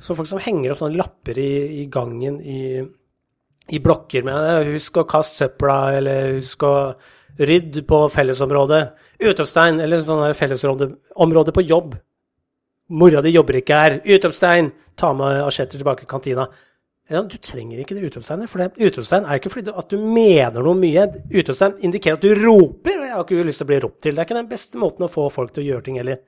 som 0.03 0.17
folk 0.17 0.29
som 0.29 0.41
henger 0.43 0.73
opp 0.73 0.81
sånne 0.81 0.99
lapper 0.99 1.39
i, 1.39 1.51
i 1.81 1.85
gangen 1.91 2.39
i, 2.41 2.83
i, 3.69 3.79
blokker 3.79 4.23
med 4.27 4.67
'husk 4.67 4.97
å 4.97 5.07
kaste 5.07 5.43
søpla', 5.43 5.97
eller 5.97 6.33
'husk 6.33 6.63
å 6.63 6.95
rydde 7.39 7.85
på 7.87 8.09
fellesområdet'. 8.09 8.91
Utropstegn, 9.19 9.79
eller 9.79 10.03
sånn 10.03 10.33
fellesområde 10.33 11.53
på 11.53 11.67
jobb. 11.67 11.95
Mora 12.89 13.21
di 13.21 13.29
jobber 13.29 13.61
ikke 13.61 13.79
her. 13.79 14.01
Utropstegn! 14.05 14.71
Ta 14.95 15.13
med 15.13 15.41
asjetter 15.41 15.77
tilbake 15.79 16.03
i 16.03 16.05
kantina. 16.05 16.47
Ja, 17.09 17.21
du 17.21 17.35
trenger 17.37 17.81
ikke 17.81 17.95
det 17.97 18.07
utropstegnet, 18.07 18.49
for 18.49 18.61
det 18.61 18.87
utropstegn 18.87 19.25
er 19.27 19.39
ikke 19.39 19.51
fordi 19.51 19.73
at 19.75 19.89
du 19.91 19.97
mener 19.99 20.63
noe 20.63 20.77
mye. 20.79 21.03
Utropstegn 21.33 21.81
indikerer 21.83 22.15
at 22.15 22.23
du 22.23 22.31
roper, 22.39 22.95
og 22.99 23.07
jeg 23.07 23.13
har 23.13 23.25
ikke 23.25 23.47
lyst 23.47 23.59
til 23.59 23.67
å 23.67 23.71
bli 23.71 23.79
ropt 23.83 23.99
til. 24.05 24.15
Det 24.15 24.23
er 24.23 24.29
ikke 24.29 24.37
den 24.39 24.51
beste 24.51 24.79
måten 24.79 25.03
å 25.03 25.11
få 25.11 25.27
folk 25.33 25.51
til 25.51 25.65
å 25.65 25.67
gjøre 25.67 25.85
ting 25.87 25.97
heller. 25.99 26.21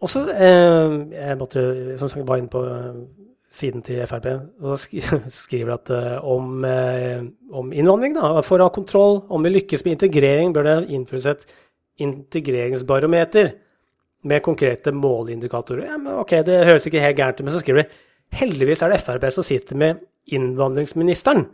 Og 0.00 0.08
så 0.08 0.22
eh, 0.32 0.94
Jeg 1.12 1.36
måtte 1.36 1.62
som 2.00 2.08
sagt 2.08 2.24
var 2.24 2.40
inne 2.40 2.48
på 2.48 2.62
eh, 2.64 3.02
siden 3.50 3.82
til 3.82 4.02
Frp, 4.06 4.28
og 4.62 4.78
skriver 5.42 5.74
at 5.74 5.90
uh, 5.90 6.28
om, 6.30 6.62
uh, 6.62 7.24
om, 7.58 7.72
innvandring, 7.74 8.14
da. 8.14 8.36
For 8.46 8.62
å 8.62 8.68
ha 8.68 8.74
kontroll 8.74 9.24
om 9.28 9.42
vi 9.46 9.54
lykkes 9.56 9.84
med 9.86 9.96
integrering, 9.96 10.54
bør 10.54 10.68
det 10.68 10.76
innføres 10.94 11.26
et 11.32 11.48
integreringsbarometer 12.00 13.50
med 14.30 14.44
konkrete 14.44 14.92
måleindikatorer. 14.94 15.88
Ja, 15.88 15.98
men 15.98 16.20
ok, 16.20 16.36
det 16.46 16.62
høres 16.68 16.86
ikke 16.86 17.02
helt 17.02 17.18
gærent 17.18 17.40
ut, 17.40 17.46
men 17.48 17.54
så 17.54 17.62
skriver 17.62 17.82
de 17.82 18.38
heldigvis 18.40 18.84
er 18.84 18.92
det 18.92 19.00
Frp 19.02 19.26
som 19.34 19.46
sitter 19.46 19.78
med 19.80 20.04
innvandringsministeren, 20.30 21.48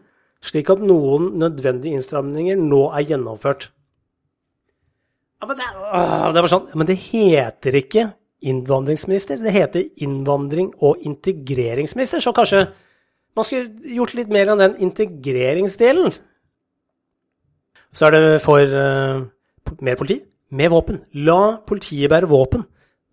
slik 0.44 0.68
at 0.74 0.82
noen 0.84 1.32
nødvendige 1.40 1.96
innstramninger 1.96 2.58
nå 2.60 2.82
er 2.90 3.06
gjennomført. 3.08 3.70
Ja, 5.40 5.48
men 5.48 5.58
det, 5.58 5.68
å, 5.80 6.32
det 6.34 6.44
var 6.44 6.52
sånn, 6.52 6.70
men 6.76 6.88
det 6.88 6.98
heter 7.08 7.80
ikke 7.80 8.08
innvandringsminister. 8.46 9.40
Det 9.42 9.54
heter 9.54 9.88
innvandring- 10.02 10.72
og 10.80 11.02
integreringsminister, 11.06 12.22
så 12.22 12.32
kanskje 12.36 12.66
man 13.36 13.44
skulle 13.44 13.94
gjort 13.96 14.14
litt 14.16 14.32
mer 14.32 14.48
av 14.54 14.62
den 14.62 14.78
integreringsdelen. 14.86 16.14
Så 17.92 18.06
er 18.06 18.14
det 18.14 18.42
for 18.44 18.60
uh, 18.60 19.26
mer 19.80 19.98
politi 19.98 20.20
med 20.56 20.72
våpen. 20.72 21.02
La 21.26 21.58
politiet 21.66 22.10
bære 22.12 22.28
våpen. 22.30 22.64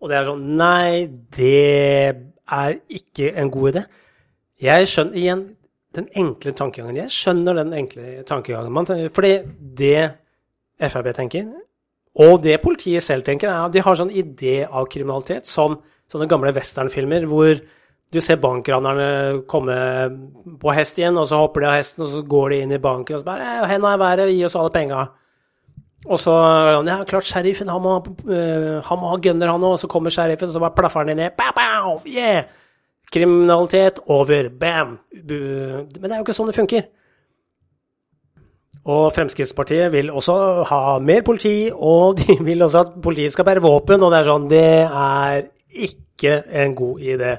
Og 0.03 0.11
det 0.11 0.17
er 0.17 0.27
sånn 0.27 0.47
Nei, 0.59 1.07
det 1.07 2.23
er 2.51 2.79
ikke 2.91 3.33
en 3.39 3.51
god 3.51 3.73
idé. 3.73 3.83
Jeg 4.63 4.89
skjønner 4.91 5.19
igjen 5.19 5.43
den 5.95 6.09
enkle 6.19 6.53
tankegangen. 6.57 6.99
Jeg 7.03 7.13
skjønner 7.13 7.59
den 7.61 7.73
enkle 7.77 8.23
tankegangen. 8.27 9.09
Fordi 9.15 9.33
det 9.79 10.19
Frp 10.83 11.11
tenker, 11.15 11.47
og 12.13 12.43
det 12.43 12.59
politiet 12.61 13.03
selv 13.03 13.25
tenker, 13.25 13.49
er 13.49 13.65
at 13.67 13.73
de 13.73 13.81
har 13.81 13.97
sånn 13.97 14.13
idé 14.13 14.61
av 14.67 14.85
kriminalitet 14.91 15.49
som 15.49 15.79
sånne 16.11 16.27
gamle 16.29 16.53
westernfilmer 16.53 17.25
hvor 17.29 17.57
du 18.13 18.19
ser 18.21 18.37
bankranerne 18.37 19.41
komme 19.49 19.75
på 20.61 20.73
hest 20.77 20.99
igjen, 20.99 21.17
og 21.17 21.25
så 21.29 21.39
hopper 21.41 21.63
de 21.63 21.69
av 21.71 21.79
hesten, 21.79 22.03
og 22.05 22.11
så 22.11 22.21
går 22.29 22.53
de 22.53 22.61
inn 22.61 22.75
i 22.75 22.81
banken 22.81 23.17
og 23.17 23.23
så 23.23 23.25
bare 23.25 23.67
'Henda 23.67 23.95
i 23.95 23.99
været, 23.99 24.33
gi 24.35 24.45
oss 24.45 24.55
alle 24.55 24.69
penga'. 24.69 25.07
Og 26.05 26.19
så 26.19 26.33
Ja, 26.85 27.03
klart 27.03 27.25
sheriffen, 27.25 27.69
han 27.69 27.81
må, 27.81 27.97
uh, 28.27 28.81
han 28.83 28.99
må 28.99 29.09
ha 29.09 29.17
gunner, 29.17 29.51
han 29.51 29.61
òg. 29.61 29.77
Og 29.77 29.79
så 29.79 29.87
kommer 29.87 30.09
sheriffen, 30.09 30.49
og 30.49 30.53
så 30.53 30.59
bare 30.59 30.75
plaffer 30.75 31.05
han 31.05 31.15
ned. 31.15 31.31
Bow, 31.37 31.51
bow, 31.55 32.01
yeah! 32.05 32.43
Kriminalitet 33.11 33.99
over. 34.07 34.49
Bam! 34.49 34.99
Men 35.11 35.87
det 35.87 36.11
er 36.11 36.17
jo 36.17 36.25
ikke 36.25 36.35
sånn 36.35 36.47
det 36.51 36.57
funker. 36.57 36.83
Og 38.83 39.13
Fremskrittspartiet 39.15 39.93
vil 39.93 40.11
også 40.11 40.35
ha 40.67 40.97
mer 40.99 41.21
politi, 41.23 41.69
og 41.71 42.17
de 42.19 42.35
vil 42.47 42.65
også 42.65 42.83
at 42.83 42.95
politiet 43.03 43.35
skal 43.35 43.47
bære 43.47 43.63
våpen. 43.63 44.03
Og 44.03 44.11
det 44.11 44.19
er 44.19 44.27
sånn 44.27 44.49
Det 44.51 44.65
er 44.87 45.45
ikke 45.87 46.41
en 46.63 46.75
god 46.75 46.99
idé. 46.99 47.37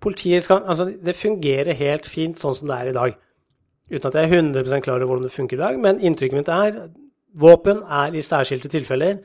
Politiet 0.00 0.46
skal 0.46 0.62
Altså, 0.64 0.86
det 1.04 1.18
fungerer 1.18 1.76
helt 1.76 2.06
fint 2.06 2.38
sånn 2.40 2.54
som 2.56 2.70
det 2.70 2.78
er 2.78 2.92
i 2.92 2.96
dag. 2.96 3.18
Uten 3.90 4.06
at 4.06 4.14
jeg 4.14 4.30
er 4.30 4.42
100% 4.42 4.86
klar 4.86 5.00
over 5.00 5.10
hvordan 5.10 5.26
det 5.26 5.34
funker 5.34 5.58
i 5.58 5.64
dag, 5.64 5.80
men 5.82 5.98
inntrykket 5.98 6.38
mitt 6.38 6.52
er 6.54 6.84
våpen 7.40 7.82
er 7.86 8.14
i 8.14 8.22
særskilte 8.22 8.70
tilfeller 8.70 9.18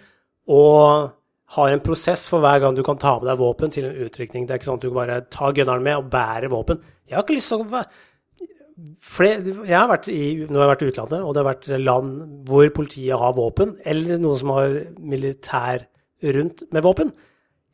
og 0.49 1.13
har 1.55 1.71
en 1.71 1.81
prosess 1.81 2.25
for 2.29 2.41
hver 2.41 2.59
gang 2.61 2.75
du 2.77 2.83
kan 2.85 2.97
ta 3.01 3.15
med 3.19 3.29
deg 3.29 3.39
våpen 3.39 3.73
til 3.73 3.85
en 3.85 3.97
utrykning. 4.05 4.45
Det 4.45 4.55
er 4.55 4.59
ikke 4.59 4.69
sånn 4.71 4.81
at 4.81 4.85
du 4.85 4.93
bare 4.93 5.21
tar 5.33 5.53
gunneren 5.57 5.85
med 5.85 5.99
og 6.01 6.09
bærer 6.13 6.49
våpen. 6.49 6.81
Jeg 7.05 7.17
har 7.17 7.25
ikke 7.25 7.37
lyst 7.37 7.53
til 7.53 7.61
å 7.61 7.83
jeg 8.75 9.71
har 9.71 9.87
vært 9.87 10.09
i, 10.11 10.47
Nå 10.49 10.59
har 10.59 10.65
jeg 10.65 10.71
vært 10.73 10.81
i 10.83 10.89
utlandet, 10.91 11.21
og 11.23 11.31
det 11.31 11.41
har 11.41 11.47
vært 11.47 11.69
land 11.79 12.17
hvor 12.49 12.67
politiet 12.75 13.21
har 13.21 13.37
våpen, 13.37 13.77
eller 13.87 14.19
noen 14.19 14.41
som 14.41 14.51
har 14.51 14.75
militær 14.99 15.85
rundt 16.35 16.65
med 16.75 16.83
våpen. 16.83 17.13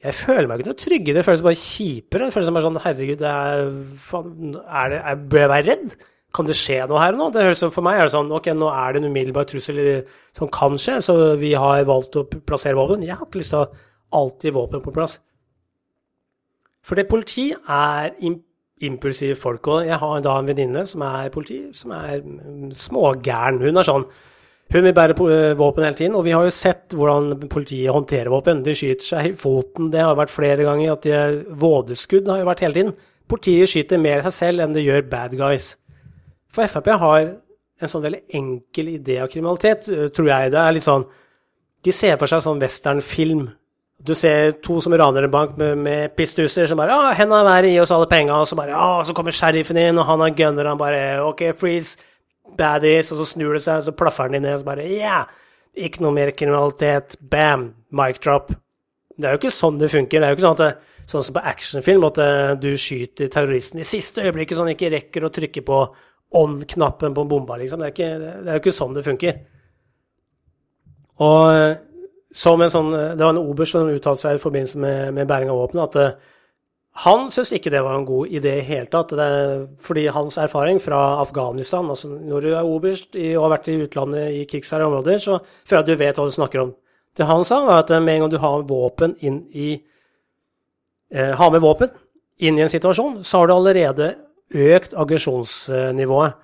Jeg 0.01 0.17
føler 0.17 0.47
meg 0.49 0.61
ikke 0.61 0.71
noe 0.71 0.81
trygge. 0.81 1.13
Det 1.13 1.25
føles 1.25 1.43
bare 1.45 1.57
kjipere. 1.57 2.27
Det 2.27 2.35
føles 2.35 2.53
bare 2.53 2.65
sånn 2.65 2.79
Herregud, 2.81 3.25
er, 3.25 3.67
faen, 4.01 4.55
er 4.65 4.93
det, 4.93 5.01
jeg 5.01 5.21
bør 5.33 5.43
jeg 5.43 5.51
være 5.51 5.67
redd? 5.67 5.97
Kan 6.31 6.47
det 6.47 6.55
skje 6.57 6.77
noe 6.89 7.01
her 7.01 7.17
nå? 7.17 7.27
Det 7.33 7.43
høres, 7.43 7.63
for 7.75 7.85
meg 7.85 7.99
er 7.99 8.07
det 8.07 8.15
sånn 8.15 8.31
Ok, 8.33 8.47
nå 8.55 8.69
er 8.71 8.93
det 8.93 9.01
en 9.01 9.09
umiddelbar 9.11 9.49
trussel 9.49 9.81
som 10.37 10.49
kan 10.53 10.77
skje, 10.79 10.99
så 11.05 11.17
vi 11.41 11.51
har 11.59 11.83
valgt 11.89 12.17
å 12.17 12.25
plassere 12.29 12.77
våpen. 12.79 13.03
Jeg 13.05 13.17
har 13.17 13.27
ikke 13.27 13.41
lyst 13.41 13.53
til 13.53 13.61
å 13.61 13.65
ha 13.65 14.21
alltid 14.21 14.55
våpen 14.55 14.85
på 14.85 14.93
plass. 14.95 15.17
For 16.81 16.97
det 16.97 17.09
politi 17.11 17.51
er 17.53 18.15
impulsive 18.87 19.37
folk. 19.39 19.67
Og 19.67 19.87
jeg 19.87 19.99
har 20.01 20.21
da 20.25 20.35
en 20.39 20.49
venninne 20.49 20.85
som 20.89 21.03
er 21.07 21.31
politi, 21.33 21.63
som 21.77 21.93
er 21.95 22.21
smågæren. 22.75 23.61
Hun 23.63 23.81
er 23.81 23.87
sånn 23.87 24.05
hun 24.71 24.85
vil 24.85 24.93
bære 24.95 25.15
eh, 25.27 25.57
våpen 25.59 25.83
hele 25.83 25.97
tiden, 25.99 26.15
og 26.15 26.23
vi 26.23 26.31
har 26.31 26.45
jo 26.47 26.51
sett 26.55 26.93
hvordan 26.95 27.47
politiet 27.51 27.91
håndterer 27.91 28.31
våpen. 28.31 28.61
De 28.63 28.75
skyter 28.75 29.03
seg 29.03 29.27
i 29.27 29.33
foten, 29.35 29.89
det 29.91 29.99
har 29.99 30.15
vært 30.15 30.31
flere 30.31 30.63
ganger. 30.63 30.93
at 30.93 31.03
de, 31.03 31.55
Vådeskudd 31.59 32.29
har 32.31 32.39
jo 32.39 32.47
vært 32.47 32.63
hele 32.63 32.77
tiden. 32.77 32.93
Politiet 33.27 33.67
skyter 33.67 33.99
mer 33.99 34.23
seg 34.23 34.35
selv 34.37 34.63
enn 34.63 34.75
det 34.75 34.85
gjør 34.85 35.09
bad 35.11 35.35
guys. 35.35 35.73
For 36.51 36.67
Frp 36.71 36.87
har 37.03 37.19
en 37.81 37.91
sånn 37.91 38.05
veldig 38.05 38.21
enkel 38.37 38.93
idé 38.93 39.19
av 39.19 39.27
kriminalitet, 39.31 39.89
tror 40.15 40.31
jeg. 40.31 40.53
Det 40.53 40.61
er 40.61 40.77
litt 40.77 40.87
sånn 40.87 41.07
De 41.81 41.91
ser 41.91 42.17
for 42.21 42.29
seg 42.29 42.43
sånn 42.45 42.59
westernfilm. 42.61 43.47
Du 44.01 44.15
ser 44.17 44.55
to 44.65 44.79
som 44.81 44.93
raner 44.97 45.27
en 45.27 45.33
bank 45.33 45.57
med, 45.57 45.77
med 45.77 46.15
pistuser 46.17 46.65
som 46.67 46.77
bare 46.77 46.95
'Å, 46.95 47.13
henda 47.13 47.41
i 47.41 47.45
været, 47.45 47.69
gi 47.69 47.79
oss 47.79 47.91
alle 47.91 48.07
penga.' 48.09 48.39
Og 48.41 48.47
så 48.47 48.55
bare 48.57 48.73
'Å, 48.73 49.05
så 49.05 49.13
kommer 49.13 49.31
sheriffen 49.31 49.77
inn, 49.77 49.99
og 49.99 50.05
han 50.05 50.19
har 50.19 50.29
gunner, 50.29 50.65
han 50.65 50.77
bare 50.77 51.21
'OK, 51.21 51.53
freeze' 51.53 51.97
baddies, 52.57 53.11
og 53.11 53.21
så 53.21 53.25
snur 53.25 53.53
det 53.53 53.61
seg, 53.61 53.77
og 53.77 53.83
så 53.83 53.91
plaffer 53.91 54.23
han 54.23 54.35
inn 54.35 54.43
ned, 54.43 54.53
og 54.53 54.59
så 54.59 54.65
bare 54.65 54.89
Yeah! 54.89 55.25
Ikke 55.77 56.01
noe 56.03 56.11
mer 56.11 56.31
kriminalitet. 56.31 57.15
Bam! 57.21 57.73
Mic 57.91 58.19
drop. 58.19 58.51
Det 59.17 59.27
er 59.27 59.35
jo 59.35 59.39
ikke 59.39 59.53
sånn 59.55 59.77
det 59.79 59.91
funker. 59.91 60.19
Det 60.19 60.27
er 60.27 60.33
jo 60.33 60.37
ikke 60.39 60.47
sånn 60.47 60.57
at 60.57 60.63
det, 60.65 60.71
sånn 61.11 61.23
som 61.23 61.35
på 61.35 61.43
actionfilm, 61.51 62.07
at 62.07 62.17
eh, 62.23 62.53
du 62.59 62.71
skyter 62.79 63.31
terroristen 63.31 63.79
i 63.79 63.87
siste 63.87 64.25
øyeblikket, 64.25 64.57
sånn 64.57 64.71
ikke 64.73 64.91
rekker 64.91 65.27
å 65.27 65.31
trykke 65.33 65.63
på 65.67 65.79
on-knappen 66.41 67.15
på 67.15 67.25
bomba, 67.27 67.57
liksom. 67.59 67.81
Det 67.81 67.89
er, 67.89 67.95
ikke, 67.95 68.11
det 68.19 68.49
er, 68.49 68.53
jo 68.57 68.63
ikke 68.63 68.75
sånn 68.75 68.95
det 68.95 69.05
funker. 69.07 69.39
Og 71.21 71.53
eh, 71.53 71.79
som 72.31 72.61
en 72.61 72.71
sånn 72.71 72.91
Det 72.91 73.19
var 73.19 73.33
en 73.33 73.41
oberst 73.41 73.75
som 73.75 73.89
uttalte 73.91 74.23
seg 74.23 74.37
i 74.37 74.41
forbindelse 74.41 74.79
med, 74.79 75.13
med 75.15 75.27
bæring 75.27 75.49
av 75.51 75.59
våpen, 75.59 75.81
at 75.83 75.97
eh, 75.99 76.13
han 77.05 77.29
syntes 77.31 77.53
ikke 77.55 77.71
det 77.71 77.81
var 77.85 77.95
en 77.95 78.05
god 78.05 78.27
idé 78.35 78.57
i 78.59 78.65
hele 78.67 78.89
tatt, 78.91 79.13
fordi 79.79 80.09
hans 80.11 80.35
erfaring 80.37 80.79
fra 80.83 81.21
Afghanistan 81.21 81.87
altså 81.87 82.09
Når 82.11 82.41
du 82.41 82.49
er 82.51 82.67
oberst 82.67 83.15
og 83.15 83.43
har 83.45 83.53
vært 83.53 83.69
i 83.71 83.77
utlandet 83.85 84.35
i 84.35 84.43
krigsherre 84.43 84.89
områder, 84.89 85.17
så 85.17 85.37
føler 85.39 85.77
jeg 85.77 85.85
at 85.85 85.87
du 85.87 86.01
vet 86.03 86.19
hva 86.19 86.25
du 86.27 86.35
snakker 86.35 86.63
om. 86.65 86.73
Det 87.15 87.27
han 87.27 87.45
sa, 87.47 87.61
var 87.65 87.83
at 87.83 87.93
med 87.95 88.13
en 88.15 88.25
gang 88.25 88.31
du 88.31 88.37
har 88.43 88.67
våpen 88.67 89.15
inn 89.19 89.45
i 89.51 89.69
eh, 91.11 91.31
Har 91.39 91.51
med 91.51 91.63
våpen 91.63 91.95
inn 92.39 92.59
i 92.59 92.65
en 92.65 92.71
situasjon, 92.71 93.23
så 93.23 93.39
har 93.39 93.47
du 93.47 93.53
allerede 93.55 94.13
økt 94.51 94.93
aggresjonsnivået. 94.93 96.35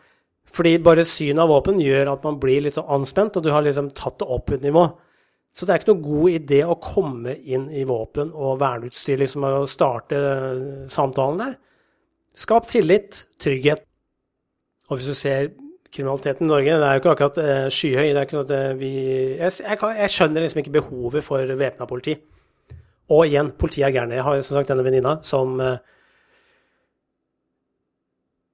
Fordi 0.48 0.78
bare 0.80 1.04
synet 1.06 1.44
av 1.44 1.52
våpen 1.52 1.80
gjør 1.84 2.14
at 2.14 2.24
man 2.24 2.40
blir 2.40 2.64
litt 2.64 2.78
anspent, 2.80 3.36
og 3.36 3.44
du 3.44 3.52
har 3.52 3.66
liksom 3.66 3.92
tatt 3.92 4.20
det 4.22 4.30
opp 4.32 4.56
et 4.56 4.64
nivå. 4.64 4.88
Så 5.58 5.66
det 5.66 5.74
er 5.74 5.82
ikke 5.82 5.94
noe 5.96 6.06
god 6.06 6.34
idé 6.38 6.60
å 6.62 6.76
komme 6.78 7.34
inn 7.50 7.64
i 7.74 7.82
våpen 7.90 8.30
og 8.30 8.60
verneutstyr, 8.62 9.18
liksom, 9.24 9.46
og 9.48 9.70
starte 9.72 10.20
eh, 10.22 10.60
samtalen 10.94 11.42
der. 11.42 11.56
Skap 12.38 12.68
tillit, 12.70 13.24
trygghet. 13.42 13.82
Og 14.92 15.00
hvis 15.00 15.10
du 15.10 15.18
ser 15.18 15.50
kriminaliteten 15.90 16.46
i 16.46 16.52
Norge, 16.52 16.76
det 16.78 16.86
er 16.86 16.94
jo 16.94 17.02
ikke 17.02 17.14
akkurat 17.16 17.40
uh, 17.42 17.66
skyhøy. 17.74 18.12
Det 18.12 18.20
er 18.20 18.28
ikke 18.28 18.38
sånn 18.38 18.78
vi 18.78 18.92
jeg, 19.40 19.54
jeg, 19.64 19.80
jeg, 19.98 20.12
skjønner 20.14 20.44
liksom 20.44 20.62
ikke 20.62 20.76
behovet 20.78 21.26
for 21.26 21.54
væpna 21.60 21.88
politi. 21.90 22.14
Og 23.16 23.24
igjen, 23.26 23.50
politiet 23.58 23.88
er 23.88 23.96
gærne. 23.96 24.18
Jeg 24.20 24.28
har 24.28 24.42
som 24.46 24.60
sagt 24.60 24.70
denne 24.70 24.86
venninna 24.86 25.16
som 25.26 25.58
uh, 25.58 25.80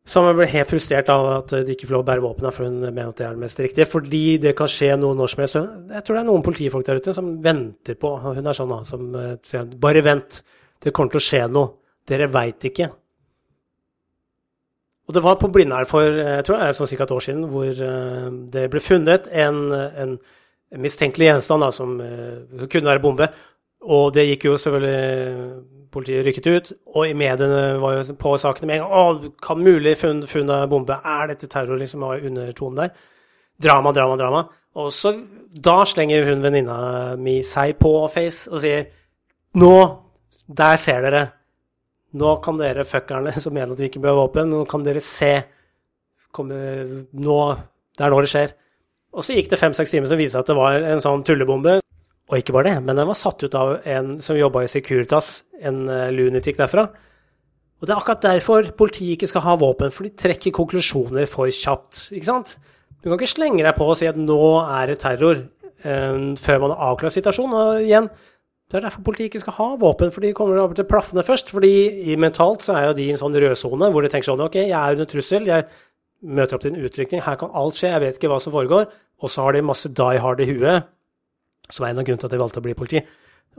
som 0.03 0.25
ble 0.36 0.48
helt 0.51 0.72
frustrert 0.72 1.07
av 1.13 1.25
at 1.38 1.53
de 1.63 1.75
ikke 1.75 1.88
får 1.88 1.95
lov 1.95 2.01
å 2.03 2.07
bære 2.10 2.24
våpen, 2.25 2.50
for 2.51 2.67
hun 2.67 2.81
mener 2.81 3.13
at 3.13 3.19
det 3.22 3.27
er 3.27 3.38
det 3.38 3.43
mest 3.45 3.62
riktige. 3.63 3.88
Fordi 3.88 4.24
det 4.43 4.51
kan 4.57 4.67
skje 4.72 4.98
noe 5.00 5.15
når 5.15 5.31
som 5.31 5.43
helst. 5.43 5.60
Jeg 5.93 6.03
tror 6.03 6.17
det 6.17 6.24
er 6.24 6.27
noen 6.27 6.43
politifolk 6.43 6.89
der 6.89 7.00
ute 7.00 7.13
som 7.15 7.29
venter 7.43 7.95
på 8.00 8.12
Hun 8.25 8.50
er 8.51 8.57
sånn 8.57 8.74
da, 8.74 8.81
som 8.88 9.15
eh, 9.15 9.38
sier 9.48 9.69
bare 9.79 10.03
vent, 10.03 10.41
det 10.83 10.91
kommer 10.91 11.15
til 11.15 11.22
å 11.22 11.27
skje 11.29 11.41
noe. 11.48 11.72
Dere 12.10 12.27
veit 12.27 12.67
ikke. 12.67 12.89
Og 15.07 15.15
det 15.15 15.24
var 15.24 15.39
på 15.39 15.48
Blindern 15.55 15.88
for 15.88 16.03
eh, 16.03 16.36
jeg 16.41 16.48
tror 16.50 16.60
det 16.60 16.67
er 16.67 16.77
sånn 16.81 16.91
ca. 16.91 17.07
et 17.07 17.15
år 17.15 17.24
siden, 17.24 17.48
hvor 17.53 17.83
eh, 17.88 18.27
det 18.57 18.67
ble 18.74 18.83
funnet 18.83 19.31
en, 19.31 19.63
en 19.72 20.17
mistenkelig 20.83 21.31
gjenstand 21.31 21.63
da, 21.63 21.72
som, 21.72 21.95
som 22.51 22.67
kunne 22.67 22.91
være 22.91 23.03
bombe. 23.03 23.31
Og 23.88 24.12
det 24.15 24.27
gikk 24.27 24.50
jo 24.50 24.60
selvfølgelig 24.60 25.72
Politiet 25.93 26.25
rykket 26.25 26.47
ut, 26.50 26.71
og 26.95 27.05
i 27.05 27.13
mediene 27.17 27.77
var 27.81 28.00
jo 28.00 28.15
på 28.17 28.33
sakene 28.41 28.69
med 28.69 28.79
en 28.79 28.83
gang. 28.83 28.93
Å, 28.97 29.33
kan 29.45 29.62
mulig 29.62 29.93
funn, 30.01 30.23
funn 30.29 30.50
bombe? 30.71 30.97
Er 30.97 31.29
dette 31.29 31.50
terror? 31.51 31.77
liksom 31.77 32.05
var 32.05 32.23
undertonen 32.25 32.79
der. 32.81 32.95
Drama, 33.62 33.93
drama, 33.93 34.17
drama. 34.17 34.43
Og 34.81 34.89
så 34.93 35.13
da 35.53 35.83
slenger 35.85 36.25
hun 36.31 36.41
venninna 36.41 36.77
mi 37.21 37.38
seg 37.45 37.75
på 37.77 37.91
Face 38.09 38.50
og 38.50 38.63
sier 38.63 38.88
Nå, 39.62 39.73
der 40.50 40.79
ser 40.81 41.03
dere. 41.05 41.21
Nå 42.17 42.31
kan 42.41 42.57
dere 42.57 42.88
fuckerne 42.89 43.35
som 43.43 43.53
mener 43.53 43.75
at 43.75 43.83
vi 43.83 43.91
ikke 43.91 44.01
bør 44.01 44.15
ha 44.15 44.23
våpen, 44.23 44.50
nå 44.50 44.63
kan 44.69 44.85
dere 44.85 45.03
se. 45.03 45.35
Komme, 46.33 46.57
nå, 47.13 47.39
Det 47.93 48.01
er 48.01 48.09
nå 48.09 48.21
det 48.25 48.33
skjer. 48.33 48.57
Og 49.13 49.21
så 49.21 49.38
gikk 49.38 49.51
det 49.51 49.62
fem-seks 49.62 49.93
timer 49.93 50.09
som 50.09 50.17
viste 50.17 50.41
at 50.41 50.50
det 50.50 50.57
var 50.57 50.81
en 50.81 51.01
sånn 51.03 51.21
tullebombe 51.21 51.82
og 52.33 52.41
ikke 52.41 52.55
bare 52.55 52.71
det, 52.71 52.77
men 52.81 52.97
den 52.97 53.09
var 53.09 53.17
satt 53.17 53.43
ut 53.45 53.55
av 53.57 53.75
en 53.85 54.15
som 54.25 54.37
jobba 54.37 54.63
i 54.65 54.71
Securitas, 54.71 55.43
en 55.61 55.83
uh, 55.85 56.09
lunatic 56.09 56.57
derfra. 56.57 56.87
Og 57.77 57.85
det 57.85 57.93
er 57.93 57.99
akkurat 57.99 58.25
derfor 58.25 58.71
politiet 58.79 59.19
ikke 59.19 59.29
skal 59.29 59.43
ha 59.45 59.57
våpen, 59.61 59.93
for 59.93 60.07
de 60.07 60.15
trekker 60.17 60.55
konklusjoner 60.55 61.27
for 61.29 61.51
kjapt. 61.53 62.07
ikke 62.15 62.29
sant? 62.31 62.55
Du 63.03 63.09
kan 63.09 63.19
ikke 63.19 63.35
slenge 63.35 63.61
deg 63.61 63.75
på 63.77 63.85
og 63.85 63.99
si 63.99 64.07
at 64.09 64.17
nå 64.17 64.39
er 64.63 64.89
det 64.89 65.01
terror, 65.03 65.43
uh, 65.85 66.17
før 66.41 66.63
man 66.63 66.73
har 66.73 66.89
avklart 66.89 67.17
situasjonen. 67.19 67.53
Og 67.59 67.85
igjen, 67.85 68.09
det 68.71 68.79
er 68.79 68.87
derfor 68.87 69.05
politiet 69.05 69.29
ikke 69.29 69.43
skal 69.43 69.57
ha 69.59 69.69
våpen, 69.83 70.09
for 70.15 70.25
de 70.25 70.33
kommer 70.33 70.57
over 70.63 70.79
til 70.79 70.89
plaffene 70.89 71.25
først. 71.27 71.53
fordi 71.53 72.17
mentalt 72.17 72.65
så 72.65 72.79
er 72.79 72.87
jo 72.87 72.97
de 72.97 73.05
i 73.05 73.13
en 73.13 73.21
sånn 73.21 73.37
rødsone 73.37 73.91
hvor 73.93 74.01
de 74.01 74.09
tenker 74.09 74.31
sånn 74.31 74.41
Ok, 74.41 74.57
jeg 74.63 74.73
er 74.73 74.97
under 74.97 75.05
trussel, 75.11 75.45
jeg 75.45 75.67
møter 76.23 76.57
opp 76.57 76.63
til 76.63 76.73
en 76.73 76.87
utrykning, 76.87 77.21
her 77.21 77.37
kan 77.37 77.53
alt 77.53 77.77
skje, 77.77 77.91
jeg 77.91 78.01
vet 78.01 78.17
ikke 78.17 78.31
hva 78.31 78.41
som 78.41 78.55
foregår. 78.55 78.89
Og 79.21 79.29
så 79.29 79.45
har 79.45 79.53
de 79.53 79.61
masse 79.61 79.91
die 79.91 80.23
hard 80.23 80.41
i 80.41 80.49
huet 80.49 80.89
som 81.70 81.86
er 81.86 81.93
en 81.93 82.01
av 82.01 82.08
grunnene 82.08 82.24
til 82.24 82.29
at 82.29 82.36
jeg 82.36 82.43
valgte 82.43 82.62
å 82.62 82.65
bli 82.65 82.75
politi. 82.77 83.03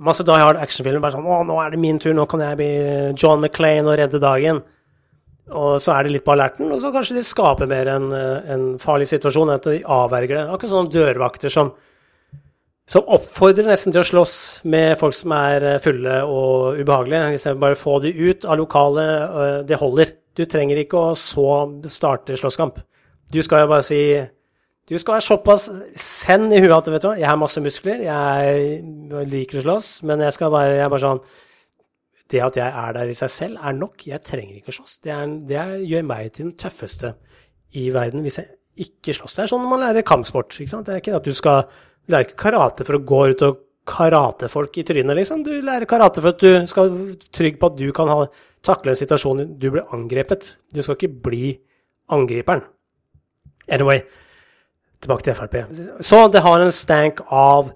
Masse 0.05 0.27
Die 0.27 0.43
Hard 0.43 0.59
actionfilmer. 0.59 1.01
Bare 1.01 1.15
sånn 1.15 1.27
'Å, 1.27 1.47
nå 1.47 1.59
er 1.63 1.71
det 1.71 1.79
min 1.79 1.99
tur. 1.99 2.15
Nå 2.15 2.27
kan 2.29 2.41
jeg 2.41 2.57
bli 2.57 3.15
John 3.15 3.41
McClain 3.41 3.87
og 3.87 3.99
redde 3.99 4.21
dagen.' 4.21 4.63
Og 5.53 5.77
så 5.77 5.93
er 5.93 6.05
det 6.05 6.13
litt 6.13 6.25
på 6.25 6.33
alerten, 6.33 6.73
og 6.73 6.81
så 6.81 6.91
kanskje 6.91 7.19
de 7.19 7.23
skaper 7.23 7.69
mer 7.69 7.87
en, 7.93 8.11
en 8.15 8.79
farlig 8.81 9.11
situasjon 9.11 9.51
enn 9.51 9.59
at 9.61 9.67
de 9.69 9.83
avverger 9.85 10.39
det. 10.39 10.45
Akkurat 10.49 10.73
sånne 10.73 10.95
dørvakter 10.95 11.53
som, 11.53 11.75
som 12.89 13.05
oppfordrer 13.13 13.69
nesten 13.69 13.93
til 13.93 14.01
å 14.01 14.09
slåss 14.09 14.65
med 14.65 14.97
folk 14.97 15.13
som 15.13 15.35
er 15.37 15.79
fulle 15.85 16.23
og 16.25 16.81
ubehagelige. 16.81 17.35
Istedenfor 17.37 17.61
bare 17.61 17.77
få 17.77 17.99
de 18.01 18.15
ut 18.25 18.47
av 18.49 18.57
lokalet. 18.57 19.69
Det 19.69 19.77
holder. 19.77 20.15
Du 20.33 20.47
trenger 20.49 20.81
ikke 20.81 20.97
å 20.97 21.13
så 21.13 21.69
starte 21.93 22.41
slåsskamp. 22.41 22.81
Du 23.29 23.43
skal 23.45 23.67
jo 23.67 23.73
bare 23.75 23.85
si 23.85 24.01
du 24.89 24.99
skal 25.01 25.17
være 25.17 25.25
såpass 25.25 25.69
send 26.01 26.53
i 26.53 26.61
huet 26.61 26.75
at 26.77 26.91
vet 26.93 27.07
du 27.07 27.15
jeg 27.17 27.29
har 27.29 27.41
masse 27.41 27.61
muskler, 27.65 28.03
jeg 28.05 29.25
liker 29.31 29.61
å 29.61 29.65
slåss, 29.65 29.95
men 30.09 30.21
jeg 30.27 30.37
skal 30.37 30.53
bare, 30.53 30.75
jeg 30.77 30.85
er 30.85 30.93
bare 30.93 31.07
sånn 31.07 31.23
Det 32.33 32.41
at 32.41 32.57
jeg 32.57 32.69
er 32.69 32.93
der 32.97 33.11
i 33.13 33.15
seg 33.17 33.31
selv, 33.31 33.59
er 33.61 33.75
nok. 33.77 34.07
Jeg 34.09 34.25
trenger 34.25 34.57
ikke 34.57 34.73
å 34.73 34.77
slåss. 34.79 34.95
Det, 35.05 35.13
er, 35.13 35.33
det 35.49 35.65
gjør 35.85 36.07
meg 36.09 36.31
til 36.33 36.49
den 36.49 36.55
tøffeste 36.59 37.11
i 37.77 37.91
verden 37.95 38.25
hvis 38.25 38.41
jeg 38.41 38.49
ikke 38.87 39.15
slåss. 39.19 39.37
Det 39.37 39.45
er 39.45 39.51
sånn 39.53 39.63
når 39.63 39.71
man 39.71 39.83
lærer 39.85 40.07
kampsport. 40.09 40.57
ikke 40.57 40.73
sant? 40.73 40.89
Det 40.89 40.95
er 40.95 41.03
ikke 41.03 41.19
at 41.19 41.29
du 41.29 41.37
skal 41.37 41.69
ikke 42.09 42.39
karate 42.41 42.87
for 42.89 42.97
å 42.97 43.05
gå 43.05 43.21
ut 43.35 43.45
og 43.47 43.61
karate 43.85 44.49
folk 44.49 44.77
i 44.81 44.85
trynet, 44.89 45.17
liksom. 45.19 45.45
Du 45.45 45.53
lærer 45.53 45.89
karate 45.89 46.25
for 46.25 46.33
at 46.33 46.41
du 46.41 46.67
skal 46.69 46.91
være 46.91 47.31
trygg 47.37 47.61
på 47.61 47.71
at 47.71 47.79
du 47.79 47.87
kan 47.97 48.11
ha, 48.11 48.19
takle 48.65 48.95
en 48.95 49.01
situasjon 49.01 49.45
du 49.61 49.69
blir 49.69 49.85
angrepet. 49.95 50.55
Du 50.73 50.81
skal 50.83 50.97
ikke 50.97 51.13
bli 51.29 51.53
angriperen. 52.15 52.65
Anyway, 53.73 54.03
tilbake 55.05 55.27
til 55.27 55.37
Frp. 55.39 55.57
Så 56.05 56.27
det 56.33 56.43
har 56.45 56.63
en 56.65 56.75
stank 56.75 57.23
av 57.31 57.73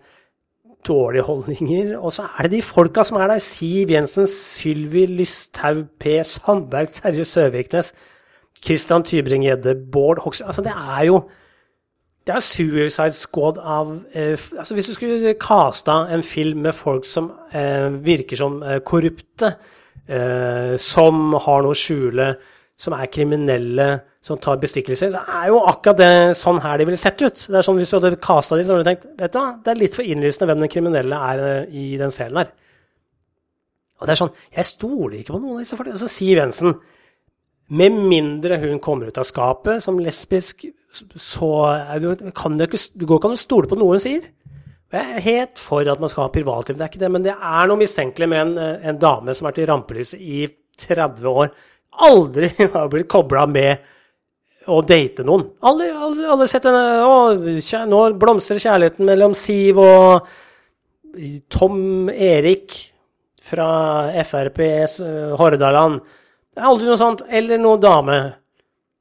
dårlige 0.88 1.26
holdninger. 1.26 1.96
Og 1.98 2.12
så 2.12 2.26
er 2.38 2.48
det 2.48 2.58
de 2.58 2.62
folka 2.62 3.04
som 3.04 3.18
er 3.20 3.28
der. 3.32 3.42
Siv 3.42 3.90
Jensen, 3.92 4.26
Sylvi 4.26 5.06
Lysthaug, 5.06 5.86
P. 6.00 6.20
Sandberg, 6.24 6.92
Terje 6.92 7.24
Søviknes, 7.24 7.92
Christian 8.64 9.04
Tybring-Gjedde, 9.04 9.76
Bård 9.92 10.22
Hoksrud 10.24 10.46
Altså, 10.46 10.62
det 10.62 10.72
er 10.98 11.04
jo 11.06 11.22
det 12.26 12.34
er 12.36 12.44
Suicide 12.44 13.16
Squad 13.16 13.56
av 13.56 13.92
eh, 14.12 14.36
altså 14.58 14.74
Hvis 14.74 14.86
du 14.86 14.94
skulle 14.94 15.34
kasta 15.40 15.92
en 16.12 16.22
film 16.22 16.58
med 16.66 16.76
folk 16.76 17.06
som 17.08 17.30
eh, 17.52 17.88
virker 18.04 18.36
som 18.36 18.58
eh, 18.62 18.82
korrupte, 18.84 19.54
eh, 20.08 20.74
som 20.76 21.32
har 21.32 21.64
noe 21.64 21.72
å 21.72 21.78
skjule, 21.78 22.34
som 22.78 22.94
er 22.94 23.10
kriminelle, 23.10 23.88
som 24.22 24.38
tar 24.38 24.60
bestikkelser, 24.62 25.10
så 25.10 25.22
er 25.40 25.48
jo 25.50 25.58
akkurat 25.66 25.98
det 25.98 26.12
sånn 26.38 26.60
her 26.62 26.78
de 26.78 26.86
ville 26.86 27.00
sett 27.00 27.18
ut. 27.24 27.40
Det 27.48 27.58
er 27.58 27.66
sånn 27.66 27.80
Hvis 27.80 27.90
du 27.90 27.96
hadde 27.98 28.20
kasta 28.22 28.54
dem, 28.54 28.66
så 28.66 28.76
hadde 28.76 28.84
du 28.84 28.90
tenkt 28.92 29.08
vet 29.18 29.34
du 29.34 29.38
hva, 29.40 29.48
det 29.64 29.72
er 29.72 29.80
litt 29.80 29.96
for 29.98 30.06
innlysende 30.06 30.46
hvem 30.50 30.62
den 30.62 30.70
kriminelle 30.70 31.18
er 31.32 31.42
eh, 31.48 31.74
i 31.74 31.88
den 31.98 32.14
serien 32.14 32.38
her. 32.38 32.52
Og 33.98 34.06
det 34.06 34.14
er 34.14 34.20
sånn, 34.20 34.36
Jeg 34.54 34.68
stoler 34.68 35.18
ikke 35.18 35.34
på 35.34 35.42
noen 35.42 35.58
av 35.58 35.64
disse 35.64 35.78
folkene. 35.78 35.98
Så 35.98 36.10
Siv 36.12 36.38
Jensen 36.38 36.76
med 37.68 37.92
mindre 37.92 38.60
hun 38.62 38.78
kommer 38.80 39.10
ut 39.10 39.18
av 39.20 39.26
skapet 39.28 39.82
som 39.84 39.98
lesbisk, 40.00 40.64
så 40.88 41.48
du, 42.00 42.14
kan 42.32 42.56
du, 42.56 42.64
ikke, 42.64 42.80
du 42.94 43.04
går 43.04 43.18
ikke 43.20 43.28
an 43.28 43.36
å 43.36 43.40
stole 43.42 43.68
på 43.68 43.76
noe 43.76 43.98
hun 43.98 44.04
sier. 44.04 44.30
Jeg 44.88 45.16
er 45.18 45.26
helt 45.26 45.60
for 45.60 45.84
at 45.84 46.00
man 46.00 46.08
skal 46.08 46.24
ha 46.24 46.32
privatliv, 46.32 46.78
det 46.78 46.86
er 46.86 46.92
ikke 46.94 47.02
det, 47.02 47.10
men 47.12 47.26
det 47.26 47.34
er 47.34 47.68
noe 47.68 47.80
mistenkelig 47.82 48.28
med 48.32 48.40
en, 48.40 48.54
en 48.88 49.00
dame 49.02 49.34
som 49.36 49.44
har 49.44 49.52
vært 49.52 49.60
i 49.60 49.68
rampelyset 49.68 50.22
i 50.22 50.46
30 50.80 51.28
år, 51.28 51.50
aldri 52.06 52.50
har 52.74 52.90
blitt 52.92 53.08
kobla 53.10 53.46
med 53.50 53.86
å 54.68 54.82
date 54.84 55.24
noen. 55.24 55.46
Alle 55.64 55.88
har 55.94 56.44
sett 56.50 56.66
henne 56.68 57.04
Å, 57.08 57.14
nå 57.88 58.02
blomstrer 58.20 58.60
kjærligheten 58.60 59.08
mellom 59.08 59.36
Siv 59.36 59.80
og 59.80 60.28
Tom 61.48 62.10
Erik 62.12 62.76
fra 63.48 63.68
FrPs 64.20 64.98
Hordaland. 65.40 66.02
Det 66.52 66.60
er 66.60 66.68
aldri 66.68 66.90
noe 66.90 67.00
sånt. 67.00 67.24
Eller 67.32 67.60
noen 67.60 67.80
dame. 67.80 68.18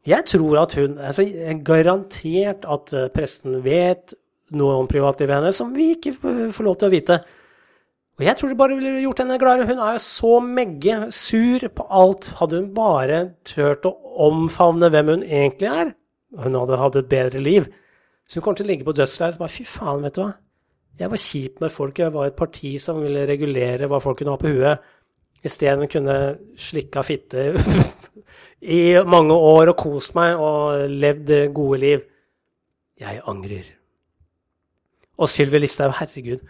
Jeg 0.07 0.23
tror 0.31 0.61
at 0.61 0.77
hun 0.79 0.95
altså, 1.03 1.25
Garantert 1.67 2.63
at 2.63 2.95
presten 3.11 3.59
vet 3.65 4.15
noe 4.55 4.77
om 4.79 4.87
privatlivet 4.87 5.35
hennes 5.35 5.57
som 5.59 5.73
vi 5.75 5.91
ikke 5.97 6.15
får 6.55 6.63
lov 6.63 6.77
til 6.79 6.87
å 6.87 6.93
vite. 6.93 7.19
Og 8.17 8.25
jeg 8.25 8.37
tror 8.37 8.49
det 8.49 8.57
bare 8.57 8.75
ville 8.79 9.03
gjort 9.03 9.19
henne 9.21 9.37
gladere. 9.37 9.67
Hun 9.69 9.81
er 9.83 9.97
jo 9.97 10.01
så 10.01 10.31
megge 10.41 10.95
sur 11.13 11.67
på 11.77 11.85
alt. 11.93 12.31
Hadde 12.39 12.61
hun 12.63 12.71
bare 12.73 13.19
turt 13.45 13.85
å 13.85 13.93
omfavne 14.25 14.89
hvem 14.89 15.11
hun 15.13 15.23
egentlig 15.25 15.69
er, 15.69 15.93
hun 16.41 16.57
hadde 16.57 16.79
hatt 16.81 16.97
et 16.97 17.11
bedre 17.11 17.39
liv. 17.43 17.69
Så 18.27 18.39
hun 18.39 18.43
kommer 18.43 18.59
til 18.59 18.67
å 18.67 18.71
ligge 18.71 18.87
på 18.87 18.95
dødsleiet 18.97 19.37
og 19.37 19.45
bare 19.45 19.53
fy 19.53 19.67
faen, 19.69 20.01
vet 20.03 20.17
du 20.17 20.23
hva. 20.23 20.31
Jeg 20.97 21.13
var 21.13 21.21
kjip 21.21 21.61
med 21.61 21.71
folk. 21.71 22.01
Jeg 22.01 22.13
var 22.15 22.27
et 22.27 22.37
parti 22.37 22.73
som 22.81 23.03
ville 23.05 23.27
regulere 23.29 23.87
hva 23.89 24.01
folk 24.01 24.17
kunne 24.19 24.33
ha 24.33 24.41
på 24.41 24.49
huet. 24.49 24.91
Isteden 25.45 25.85
kunne 25.91 26.17
slikka 26.57 27.03
fitte 27.05 27.51
i 28.77 28.81
mange 29.05 29.37
år 29.37 29.71
og 29.71 29.77
kost 29.77 30.17
meg 30.17 30.41
og 30.41 30.89
levd 30.89 31.35
gode 31.55 31.81
liv. 31.85 32.05
Jeg 32.97 33.21
angrer. 33.29 33.69
Og 35.21 35.29
Sylvi 35.29 35.61
Listhaug, 35.61 35.93
herregud. 35.99 36.41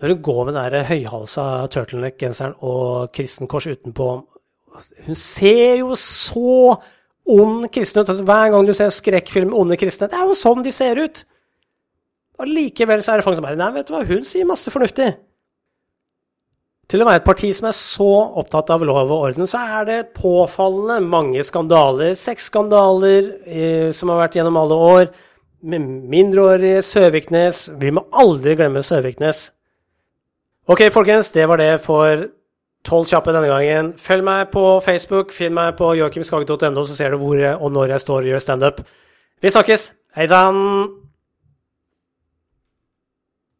Når 0.00 0.14
hun 0.14 0.22
går 0.24 0.44
med 0.44 0.54
den 0.56 0.72
der 0.72 0.88
høyhalsa 0.88 1.46
turtleneck-genseren 1.72 2.56
og 2.64 3.12
kristenkors 3.12 3.68
utenpå 3.68 4.08
Hun 5.06 5.18
ser 5.18 5.80
jo 5.82 5.94
så 5.98 6.78
ond 7.28 7.66
kristen 7.72 8.00
ut. 8.00 8.08
Altså, 8.08 8.24
hver 8.24 8.50
gang 8.50 8.66
du 8.66 8.72
ser 8.72 8.88
skrekkfilm 8.94 9.50
med 9.50 9.58
onde 9.58 9.76
kristne, 9.76 10.08
det 10.08 10.16
er 10.16 10.28
jo 10.30 10.38
sånn 10.38 10.64
de 10.64 10.72
ser 10.72 10.98
ut. 11.02 11.24
Og 12.40 12.48
likevel 12.48 13.02
så 13.04 13.12
er 13.12 13.20
det 13.20 13.26
folk 13.26 13.36
som 13.36 13.44
bare 13.44 13.58
Nei, 13.60 13.68
vet 13.74 13.90
du 13.90 13.92
hva, 13.94 14.06
hun 14.08 14.24
sier 14.24 14.48
masse 14.48 14.72
fornuftig. 14.72 15.10
Til 16.90 17.04
å 17.04 17.06
være 17.06 17.20
et 17.20 17.26
parti 17.26 17.52
som 17.54 17.68
er 17.68 17.76
så 17.76 18.08
opptatt 18.40 18.72
av 18.74 18.82
lov 18.82 19.04
og 19.04 19.28
orden, 19.28 19.46
så 19.46 19.60
er 19.76 19.86
det 19.86 19.98
påfallende 20.16 20.98
mange 21.06 21.44
skandaler. 21.46 22.16
Sexskandaler 22.18 23.28
eh, 23.46 23.90
som 23.94 24.10
har 24.10 24.24
vært 24.24 24.40
gjennom 24.40 24.58
alle 24.58 24.80
år. 24.88 25.12
Med 25.70 25.84
mindreårige. 26.10 26.80
Søviknes. 26.82 27.68
Vi 27.78 27.92
må 27.94 28.08
aldri 28.10 28.56
glemme 28.58 28.82
Søviknes. 28.82 29.50
Ok, 30.68 30.84
folkens, 30.92 31.30
det 31.30 31.48
var 31.48 31.56
det 31.56 31.80
for 31.80 32.28
tolv 32.84 33.08
kjappe 33.08 33.32
denne 33.34 33.48
gangen. 33.50 33.92
Følg 33.98 34.24
meg 34.24 34.52
på 34.52 34.64
Facebook. 34.84 35.32
Finn 35.32 35.56
meg 35.56 35.76
på 35.80 35.94
joakimskage.no, 35.98 36.84
så 36.84 36.96
ser 36.96 37.14
du 37.14 37.22
hvor 37.22 37.40
og 37.56 37.72
når 37.72 37.96
jeg 37.96 38.06
står 38.06 38.22
og 38.22 38.32
gjør 38.34 38.44
standup. 38.46 38.82
Vi 39.42 39.50
snakkes. 39.50 39.92
Hei 40.16 40.26
sann! 40.26 40.99